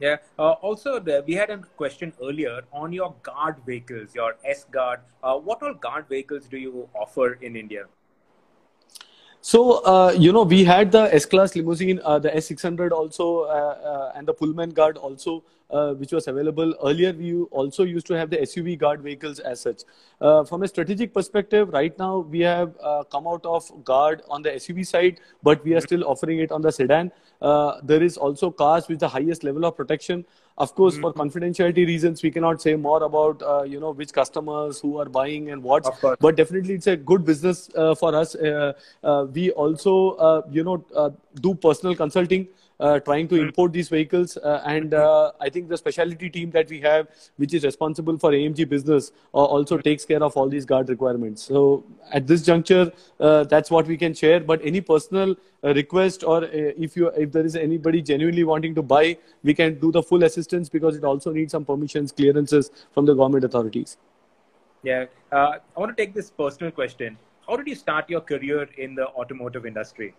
[0.00, 0.16] Yeah.
[0.38, 5.00] Uh, also, the, we had a question earlier on your guard vehicles, your S Guard.
[5.22, 7.84] Uh, what all guard vehicles do you offer in India?
[9.42, 13.46] So, uh, you know, we had the S Class limousine, uh, the S600 also, uh,
[13.48, 16.74] uh, and the Pullman Guard also, uh, which was available.
[16.84, 19.84] Earlier, we also used to have the SUV Guard vehicles as such.
[20.20, 22.74] Uh, from a strategic perspective, right now, we have
[23.10, 26.60] come out of Guard on the SUV side, but we are still offering it on
[26.60, 27.10] the sedan.
[27.82, 30.26] there is also cars with the highest level of protection.
[30.60, 31.02] Of course, mm-hmm.
[31.02, 35.08] for confidentiality reasons, we cannot say more about uh, you know which customers who are
[35.08, 35.86] buying and what.
[36.20, 38.34] But definitely, it's a good business uh, for us.
[38.34, 39.94] Uh, uh we also
[40.28, 41.10] uh, you know uh,
[41.46, 42.46] do personal consulting
[43.00, 44.36] trying to import these vehicles.
[44.36, 48.30] Uh, and uh, I think the specialty team that we have, which is responsible for
[48.30, 51.42] AMG business, also takes care of all these guard requirements.
[51.42, 54.40] So at this juncture, that's what we can share.
[54.40, 59.16] But any personal request or if you if there is anybody genuinely wanting to buy,
[59.42, 63.14] we can do the full assistance because it also needs some permissions, clearances from the
[63.14, 63.96] government authorities.
[64.82, 67.18] Yeah, uh, I want to take this personal question.
[67.46, 70.14] How did you start your career in the automotive industry?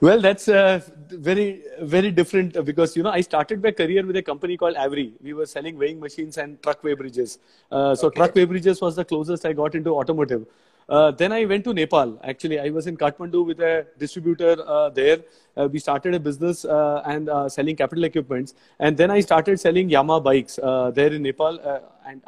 [0.00, 4.16] Well, that's uh, very, very different uh, because, you know, I started my career with
[4.16, 5.12] a company called Avery.
[5.20, 7.40] We were selling weighing machines and truck weigh bridges.
[7.72, 8.18] Uh, so okay.
[8.18, 10.46] truck weigh bridges was the closest I got into automotive.
[10.88, 12.18] Uh, then I went to Nepal.
[12.22, 15.18] Actually, I was in Kathmandu with a distributor uh, there.
[15.56, 18.54] Uh, we started a business uh, and uh, selling capital equipments.
[18.78, 21.58] And then I started selling Yamaha bikes uh, there in Nepal.
[22.06, 22.22] and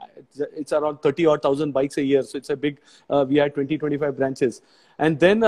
[0.56, 2.22] it's around 30 or 1,000 bikes a year.
[2.22, 2.80] So it's a big,
[3.28, 4.60] we had 20, 25 branches.
[5.01, 5.38] And then,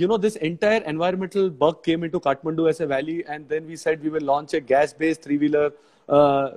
[0.00, 3.24] you know, this entire environmental bug came into Kathmandu as a valley.
[3.26, 5.72] And then we said we will launch a gas-based three-wheeler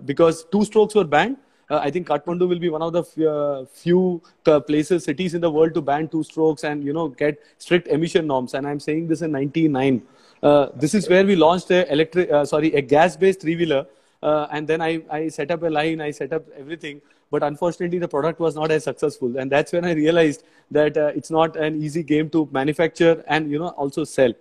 [0.05, 1.37] because two strokes were banned
[1.69, 5.33] uh, I think Kathmandu will be one of the f- uh, few uh, places, cities
[5.33, 8.53] in the world to ban two strokes and you know get strict emission norms.
[8.53, 10.01] And I'm saying this in '99.
[10.41, 13.85] Uh, this is where we launched a electric, uh, sorry, a gas-based three-wheeler.
[14.21, 17.01] Uh, and then I, I set up a line, I set up everything.
[17.31, 19.37] But unfortunately, the product was not as successful.
[19.37, 23.59] And that's when I realized that it's not an easy game to manufacture and you
[23.59, 24.33] know also sell.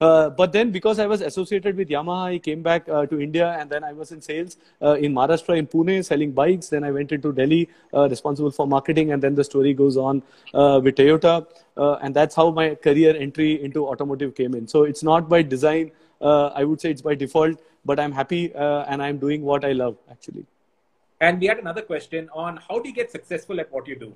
[0.00, 3.54] Uh, but then because I was associated with Yamaha, I came back uh, to India
[3.58, 6.68] and then I was in sales uh, in Maharashtra, in Pune, selling bikes.
[6.68, 9.12] Then I went into Delhi, uh, responsible for marketing.
[9.12, 10.22] And then the story goes on
[10.54, 11.46] uh, with Toyota.
[12.02, 14.66] and that's how my career entry into automotive came in.
[14.66, 15.92] So it's not by design.
[16.22, 19.98] I would say it's by default, but I'm happy and I'm doing what I love
[20.10, 20.46] actually.
[21.20, 24.14] And we had another question on how do you get successful at what you do?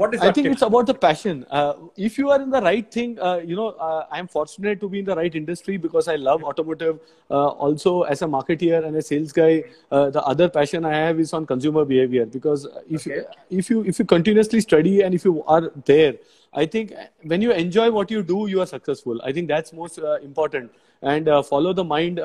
[0.00, 0.52] what is i think tip?
[0.52, 3.68] it's about the passion uh, if you are in the right thing uh, you know
[3.88, 6.98] uh, i'm fortunate to be in the right industry because i love automotive
[7.30, 9.52] uh, also as a marketeer and a sales guy
[9.90, 13.16] uh, the other passion i have is on consumer behavior because if okay.
[13.16, 16.14] you, if you if you continuously study and if you are there
[16.52, 16.92] i think
[17.22, 20.70] when you enjoy what you do you are successful i think that's most uh, important
[21.02, 22.20] and follow the mind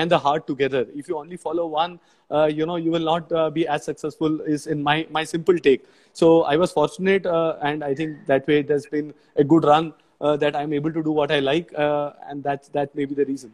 [0.00, 1.98] and the heart together if you only follow one
[2.46, 5.84] you know you will not uh, be as successful is in my my simple take.
[6.12, 9.64] So i was fortunate uh, and i think that way it has been a good
[9.64, 13.04] run uh, that i'm able to do what i like uh, and that's that may
[13.04, 13.52] be the reason.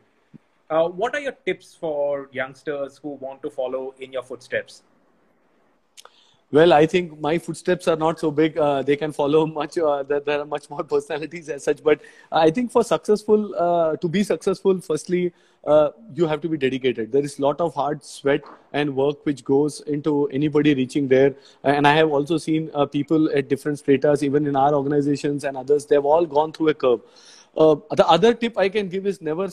[0.71, 4.83] Uh, what are your tips for youngsters who want to follow in your footsteps
[6.53, 8.59] well, I think my footsteps are not so big.
[8.59, 9.79] Uh, they can follow much.
[9.79, 11.83] Uh, there, are much more personalities as such.
[11.83, 15.33] But I think for successful, uh, to be successful, firstly,
[15.67, 17.11] uh, you have to be dedicated.
[17.11, 18.43] There is a lot of hard sweat
[18.73, 21.35] and work which goes into anybody reaching there.
[21.65, 25.57] And I have also seen uh, people at different stratas, even in our organizations and
[25.57, 25.87] others.
[25.87, 27.01] They've all gone through a curve.
[27.57, 29.49] Uh, the other tip I can give is never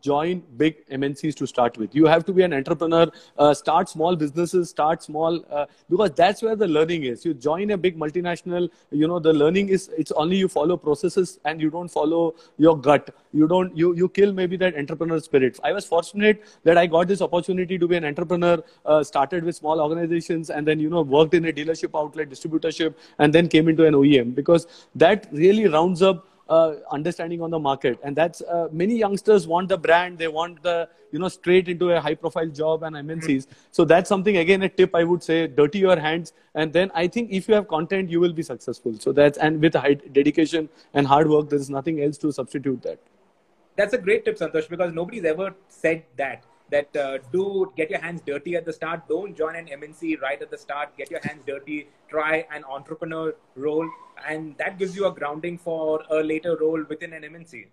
[0.00, 1.94] join big MNCs to start with.
[1.94, 3.06] You have to be an entrepreneur.
[3.38, 4.70] Uh, start small businesses.
[4.70, 7.24] Start small uh, because that's where the learning is.
[7.24, 8.68] You join a big multinational.
[8.90, 12.76] You know the learning is it's only you follow processes and you don't follow your
[12.76, 13.14] gut.
[13.32, 15.60] You don't you you kill maybe that entrepreneur spirit.
[15.62, 18.62] I was fortunate that I got this opportunity to be an entrepreneur.
[18.84, 22.94] Uh, started with small organizations and then you know worked in a dealership outlet, distributorship,
[23.18, 24.66] and then came into an OEM because
[24.96, 27.98] that really rounds up uh, understanding on the market.
[28.02, 30.18] And that's uh, many youngsters want the brand.
[30.18, 34.08] They want the you know straight into a high profile job and mncs so that's
[34.08, 36.32] something again a tip i would say dirty your hands.
[36.54, 38.98] And then i think if you have content you will be successful.
[38.98, 42.98] So that's and with high dedication and hard work there's nothing else to substitute that.
[43.76, 48.00] That's a great tip santosh because nobody's ever said that that uh, do get your
[48.00, 49.08] hands dirty at the start.
[49.08, 50.96] Don't join an MNC right at the start.
[50.96, 51.88] Get your hands dirty.
[52.08, 53.88] Try an entrepreneur role,
[54.28, 57.66] and that gives you a grounding for a later role within an MNC.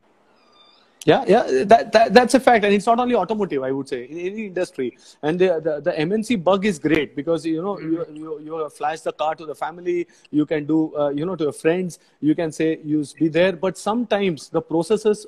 [1.05, 3.61] Yeah, yeah, that, that that's a fact, and it's not only automotive.
[3.61, 7.45] I would say in any industry, and the the, the MNC bug is great because
[7.45, 8.15] you know mm-hmm.
[8.15, 11.35] you, you you flash the car to the family, you can do uh, you know
[11.35, 15.25] to your friends, you can say you be there, but sometimes the processes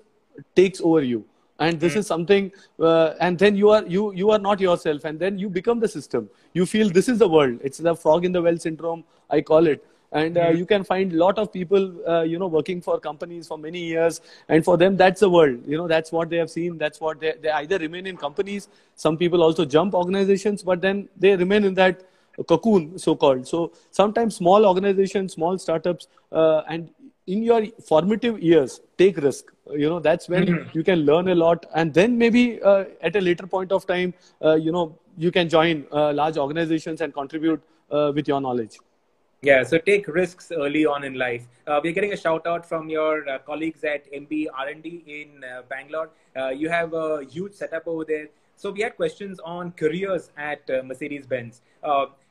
[0.56, 1.26] takes over you
[1.60, 1.98] and this mm.
[1.98, 5.50] is something uh, and then you are you you are not yourself and then you
[5.50, 6.30] become the system.
[6.54, 7.60] You feel this is the world.
[7.64, 9.86] It's the frog in the well syndrome i call it.
[10.12, 10.58] And uh, mm.
[10.58, 13.80] you can find a lot of people uh, you know working for companies for many
[13.80, 15.62] years and for them that's the world.
[15.66, 16.78] You know that's what they have seen.
[16.78, 18.68] That's what they, they either remain in companies.
[18.96, 22.04] Some people also jump organizations but then they remain in that
[22.48, 26.90] cocoon so called so sometimes small organizations small startups uh, and
[27.28, 29.52] in your formative years take risk.
[29.72, 30.78] You know that's when mm-hmm.
[30.78, 31.66] you can learn a lot.
[31.74, 34.14] And then maybe uh, at a later point of time
[34.44, 37.62] uh, you know you can join uh, large organizations and contribute
[37.92, 38.78] uh, with your knowledge.
[39.42, 41.48] Yeah so take risks early on in life.
[41.68, 46.10] Uh, we're getting a shout out from your uh, colleagues at mb r&d in bangalore.
[46.54, 48.28] You have a huge setup over there.
[48.58, 51.62] So we had questions on careers at mercedes benz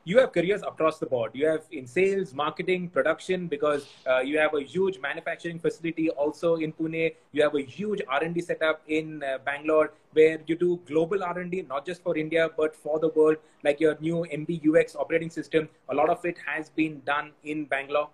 [0.05, 1.31] you have careers across the board.
[1.35, 6.57] You have in sales, marketing, production, because uh, you have a huge manufacturing facility also
[6.57, 7.15] in Pune.
[7.33, 11.87] You have a huge R&D setup in uh, Bangalore where you do global R&D, not
[11.87, 15.69] just for India, but for the world, like your new MBUX operating system.
[15.89, 18.11] A lot of it has been done in Bangalore.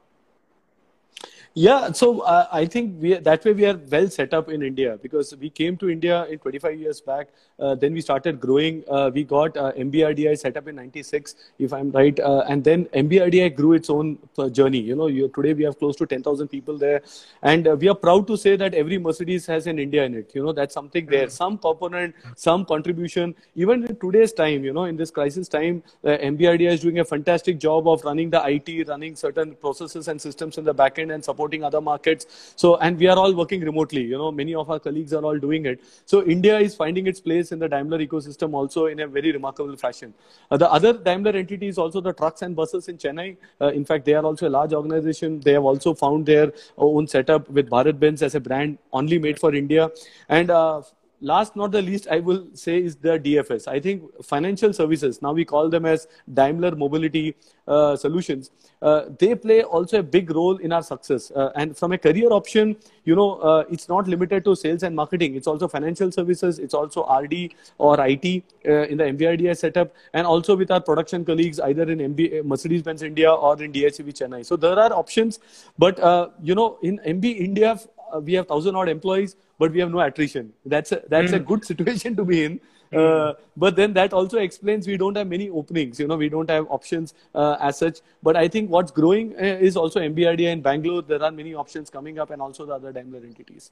[1.54, 4.96] Yeah, so uh, I think we, that way we are well set up in India
[5.02, 7.30] because we came to India in 25 years back.
[7.58, 8.84] Uh, then we started growing.
[8.88, 12.18] Uh, we got uh, MBRDI set up in 96, if I'm right.
[12.20, 14.78] Uh, and then MBRDI grew its own uh, journey.
[14.78, 17.02] You know, you, today we have close to 10,000 people there.
[17.42, 20.30] And we are proud to say that every Mercedes has an India in it.
[20.32, 21.26] You know, that's something there.
[21.26, 21.32] Mm.
[21.32, 23.34] Some component, some contribution.
[23.56, 27.58] Even in today's time, you know, in this crisis time, MBRDI is doing a fantastic
[27.58, 31.39] job of running the IT, running certain processes and systems in the backend and support
[31.40, 32.52] supporting other markets.
[32.56, 34.02] So, and we are all working remotely.
[34.02, 35.80] You know, many of our colleagues are all doing it.
[36.04, 39.76] So, India is finding its place in the Daimler ecosystem also in a very remarkable
[39.76, 40.14] fashion.
[40.50, 43.36] Uh, the other Daimler entity is also the trucks and buses in Chennai.
[43.60, 45.40] Uh, in fact, they are also a large organization.
[45.40, 49.38] They have also found their own setup with Bharat Benz as a brand only made
[49.38, 49.90] for India.
[50.28, 50.82] And uh,
[51.20, 55.32] last not the least i will say is the dfs i think financial services now
[55.32, 57.34] we call them as daimler mobility
[57.68, 58.50] uh, solutions
[58.82, 61.30] uh, they play also a big role in our success.
[61.30, 64.96] Uh, and from a career option you know uh, it's not limited to sales and
[64.96, 65.34] marketing.
[65.34, 70.26] It's also financial services it's also rd or it uh, in the MBRDI setup and
[70.26, 74.44] also with our production colleagues either in MB, mercedes benz india or in dhcv chennai.
[74.46, 75.40] So there are options
[75.78, 77.78] but uh, you know in mb india
[78.18, 80.52] we have 1000 odd employees but we have no attrition.
[80.64, 81.36] That's a, that's mm.
[81.36, 81.44] a hmm.
[81.44, 82.60] good situation to be in.
[82.92, 82.98] Mm.
[82.98, 86.00] Uh, but then that also explains we don't have many openings.
[86.00, 88.00] You know, we don't have options uh, as such.
[88.22, 91.02] But I think what's growing uh, is also MBRDI in Bangalore.
[91.02, 93.70] There are many options coming up, and also the other Daimler entities.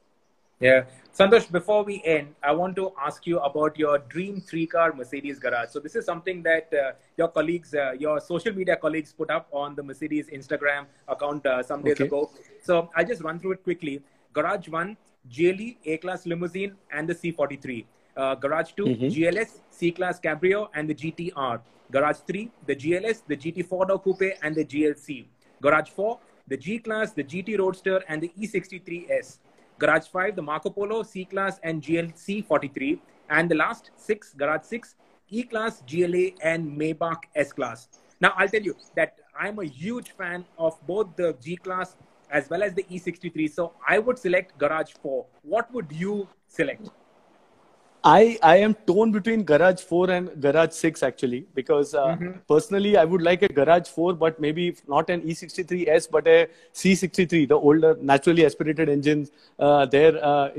[0.60, 0.84] Yeah.
[1.16, 5.38] Santosh, before we end, I want to ask you about your dream three car Mercedes
[5.38, 5.70] garage.
[5.70, 9.48] So, this is something that uh, your colleagues, uh, your social media colleagues, put up
[9.52, 12.04] on the Mercedes Instagram account uh, some days okay.
[12.04, 12.30] ago.
[12.62, 14.02] So, I'll just run through it quickly.
[14.32, 14.96] Garage 1,
[15.34, 17.84] GLE, A-Class Limousine, and the C43.
[18.16, 19.06] Uh, Garage 2, mm-hmm.
[19.06, 21.60] GLS, C-Class Cabrio, and the GTR.
[21.90, 25.26] Garage 3, the GLS, the GT4 Door Coupe, and the GLC.
[25.62, 26.18] Garage 4,
[26.48, 29.38] the G-Class, the GT Roadster, and the E63S.
[29.78, 33.00] Garage 5, the Marco Polo, C-Class, and GLC 43.
[33.30, 34.94] And the last 6, Garage 6,
[35.30, 37.88] E-Class, GLA, and Maybach S-Class.
[38.20, 41.96] Now, I'll tell you that I'm a huge fan of both the G-Class
[42.30, 43.52] as well as the E63.
[43.52, 45.26] So I would select Garage 4.
[45.42, 46.88] What would you select?
[48.04, 52.38] I, I am torn between Garage 4 and Garage 6 actually because uh, mm-hmm.
[52.48, 57.48] personally I would like a Garage 4 but maybe not an E63S but a C63
[57.48, 60.50] the older naturally aspirated engines uh, there uh,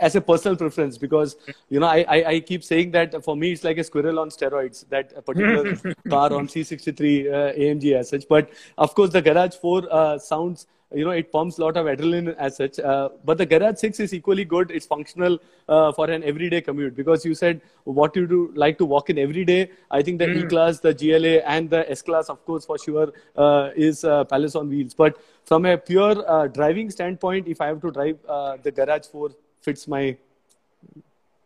[0.00, 1.36] as a personal preference because
[1.68, 4.30] you know I, I, I keep saying that for me it's like a squirrel on
[4.30, 5.76] steroids that particular
[6.08, 8.28] car on C63 uh, AMG as such.
[8.28, 11.84] But of course the Garage 4 uh, sounds you know it pumps a lot of
[11.84, 14.70] adrenaline as such uh, but the garage 6 is equally good.
[14.70, 15.38] It's functional
[15.68, 19.18] uh, for an everyday commute because you said what you do like to walk in
[19.18, 19.70] every day.
[19.90, 20.44] I think the mm.
[20.44, 24.24] e class the gla and the s class of course for sure uh, is uh,
[24.24, 24.94] palace on wheels.
[24.94, 29.06] But from a pure uh, driving standpoint if i have to drive uh, the garage
[29.06, 29.30] 4
[29.68, 30.04] fits my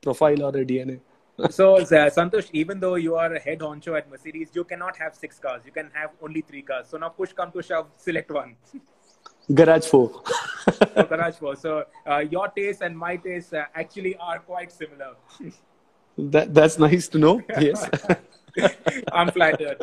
[0.07, 0.99] profile or a dna
[1.59, 1.69] so
[2.17, 5.63] santosh even though you are a head honcho at mercedes you cannot have six cars
[5.71, 8.57] you can have only three cars so now push come to shove select one
[9.53, 10.23] Garage 4.
[10.97, 11.57] oh, Garage 4.
[11.57, 15.17] So uh, your taste and my taste uh, actually are quite similar.
[16.17, 17.43] that, that's nice to know.
[17.59, 17.89] Yes.
[19.13, 19.83] I'm flattered.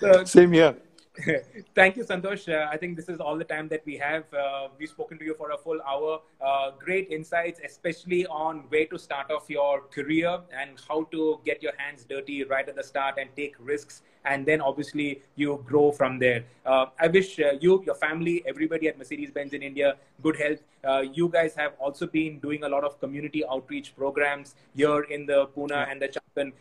[0.00, 0.76] so, Same here.
[1.74, 2.48] Thank you, Santosh.
[2.48, 4.24] Uh, I think this is all the time that we have.
[4.32, 6.20] Uh, we've spoken to you for a full hour.
[6.40, 11.62] Uh, great insights, especially on where to start off your career and how to get
[11.62, 15.90] your hands dirty right at the start and take risks and then obviously you grow
[15.90, 16.44] from there.
[16.66, 20.58] Uh, I wish uh, you, your family, everybody at Mercedes Benz in India good health.
[20.84, 25.26] Uh, you guys have also been doing a lot of community outreach programs here in
[25.26, 26.17] the Pune and the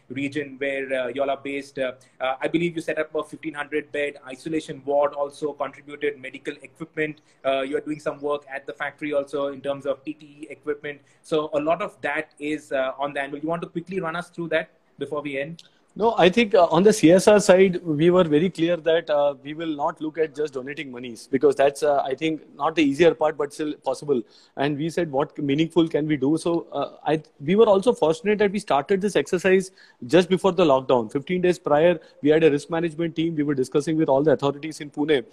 [0.09, 1.79] Region where uh, y'all are based.
[1.79, 6.53] Uh, uh, I believe you set up a 1500 bed isolation ward, also contributed medical
[6.61, 7.21] equipment.
[7.45, 11.01] you're doing some work at the factory also in terms of PPE equipment.
[11.21, 13.39] So a lot of that is on the anvil.
[13.39, 15.63] You want to quickly run us through that before we end?
[15.99, 19.55] No, I think uh, on the CSR side, we were very clear that uh, we
[19.55, 23.15] will not look at just donating monies because that's, uh, I think, not the easier
[23.15, 24.21] part, but still possible.
[24.57, 26.37] And we said, what meaningful can we do?
[26.37, 29.71] So uh, I, we were also fortunate that we started this exercise
[30.05, 31.11] just before the lockdown.
[31.11, 33.35] 15 days prior, we had a risk management team.
[33.35, 35.25] We were discussing with all the authorities in Pune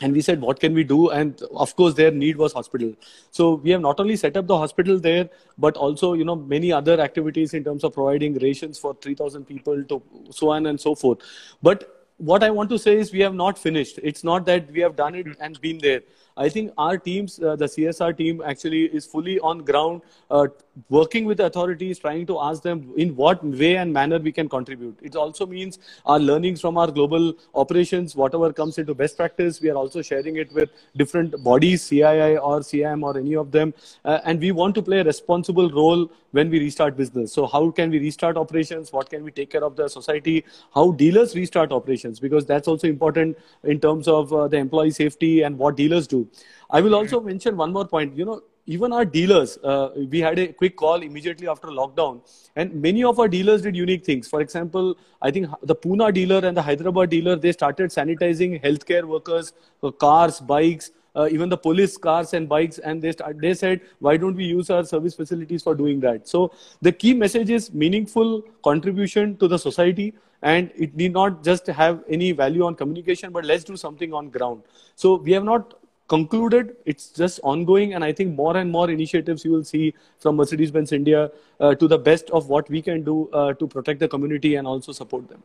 [0.00, 1.10] and we said what can we do?
[1.10, 2.94] And of course their need was hospital.
[3.30, 5.28] So we have not only set up the hospital there
[5.58, 9.82] but also you know many other activities in terms of providing rations for 3000 people
[9.84, 11.18] to so on and so forth.
[11.62, 13.98] But what i want to say is we have not finished.
[14.02, 16.02] It's not that we have done it and been there
[16.38, 20.46] I think our teams, uh, the CSR team, actually is fully on ground, uh,
[20.88, 24.96] working with authorities, trying to ask them in what way and manner we can contribute.
[25.02, 29.68] It also means our learnings from our global operations, whatever comes into best practice, we
[29.70, 33.74] are also sharing it with different bodies, CII or SIAM or any of them,
[34.04, 37.32] uh, and we want to play a responsible role when we restart business.
[37.32, 38.92] So how can we restart operations?
[38.92, 40.44] What can we take care of the society?
[40.74, 42.20] How dealers restart operations?
[42.20, 46.27] Because that's also important in terms of uh, the employee safety and what dealers do.
[46.70, 48.16] I will also mention one more point.
[48.16, 52.20] You know, even our dealers, uh, we had a quick call immediately after lockdown,
[52.54, 54.28] and many of our dealers did unique things.
[54.28, 59.04] For example, I think the Pune dealer and the Hyderabad dealer they started sanitizing healthcare
[59.04, 59.52] workers,
[59.98, 60.90] cars, bikes.
[61.16, 64.44] Uh, even the police cars and bikes and they start, they said why don't we
[64.44, 69.48] use our service facilities for doing that so the key message is meaningful contribution to
[69.48, 70.12] the society
[70.42, 74.28] and it need not just have any value on communication but let's do something on
[74.28, 74.62] ground
[74.94, 75.77] so we have not
[76.08, 76.76] concluded.
[76.84, 80.92] It's just ongoing, and I think more and more initiatives you will see from Mercedes-Benz
[80.92, 81.30] India
[81.60, 84.66] uh, to the best of what we can do uh, to protect the community and
[84.66, 85.42] also support them.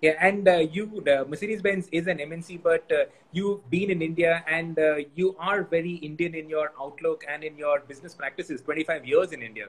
[0.00, 4.78] Yeah, and uh, you, Mercedes-Benz is an MNC, but uh, you've been in India and
[4.78, 8.62] uh, you are very Indian in your outlook and in your business practices.
[8.62, 9.68] 25 years in India.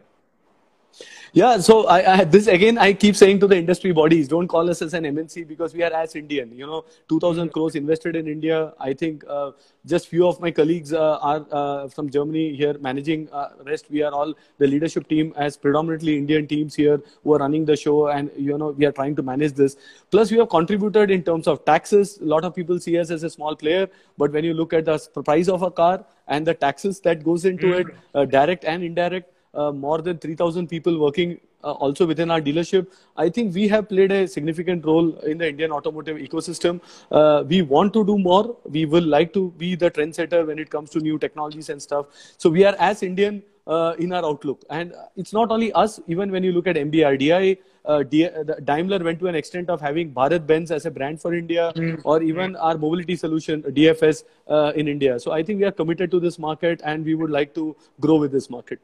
[1.33, 4.69] Yeah, so I, I, this again I keep saying to the industry bodies, don't call
[4.69, 6.51] us as an MNC because we are as Indian.
[6.53, 8.73] You know, 2,000 crores invested in India.
[8.79, 9.51] I think uh,
[9.85, 13.29] just few of my colleagues uh, are uh, from Germany here managing.
[13.31, 17.39] Uh, rest we are all the leadership team as predominantly Indian teams here who are
[17.39, 19.77] running the show, and you know we are trying to manage this.
[20.09, 22.17] Plus, we have contributed in terms of taxes.
[22.19, 23.87] A lot of people see us as a small player,
[24.17, 27.45] but when you look at the price of a car and the taxes that goes
[27.45, 27.89] into mm-hmm.
[27.89, 32.41] it, uh, direct and indirect uh, more than 3,000 people working uh, also within our
[32.41, 32.87] dealership.
[33.17, 36.81] I think we have played a significant role in the Indian automotive ecosystem.
[37.11, 38.57] Uh, we want to do more.
[38.65, 42.07] We will like to be the trendsetter when it comes to new technologies and stuff.
[42.37, 44.63] So we are as Indian uh, in our outlook.
[44.69, 48.29] And it's not only us, even when you look at MBRDI, uh, D-
[48.63, 52.01] Daimler went to an extent of having Bharat Benz as a brand for India, mm-hmm.
[52.03, 55.19] or even our mobility solution, DFS, uh, in India.
[55.19, 58.17] So I think we are committed to this market and we would like to grow
[58.17, 58.79] with this market.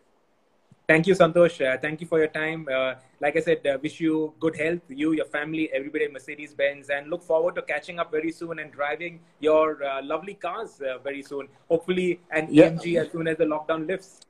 [0.87, 1.59] Thank you, Santosh.
[1.59, 2.65] Uh, thank you for your time.
[2.73, 6.53] Uh, like I said, uh, wish you good health, you, your family, everybody at Mercedes
[6.53, 10.79] Benz, and look forward to catching up very soon and driving your uh, lovely cars
[10.79, 11.49] uh, very soon.
[11.67, 12.69] Hopefully, an yeah.
[12.69, 14.21] AMG as soon as the lockdown lifts.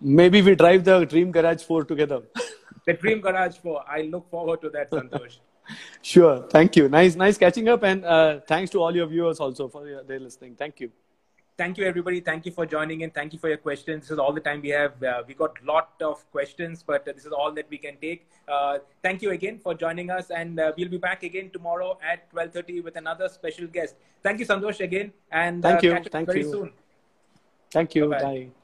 [0.00, 2.22] Maybe we drive the Dream Garage 4 together.
[2.86, 3.84] the Dream Garage 4.
[3.88, 5.38] I look forward to that, Santosh.
[6.02, 6.44] sure.
[6.50, 6.88] Thank you.
[6.88, 7.84] Nice, nice catching up.
[7.84, 10.56] And uh, thanks to all your viewers also for their listening.
[10.56, 10.90] Thank you.
[11.56, 12.20] Thank you, everybody.
[12.20, 13.10] Thank you for joining in.
[13.10, 14.02] Thank you for your questions.
[14.02, 15.00] This is all the time we have.
[15.00, 18.26] Uh, we got a lot of questions, but this is all that we can take.
[18.48, 22.28] Uh, thank you again for joining us, and uh, we'll be back again tomorrow at
[22.32, 23.94] 12:30 with another special guest.
[24.24, 25.92] Thank you, Santosh, again, and thank uh, you.
[25.92, 26.72] Thank you very soon.
[27.70, 28.08] Thank you.
[28.08, 28.22] Bye-bye.
[28.24, 28.63] Bye.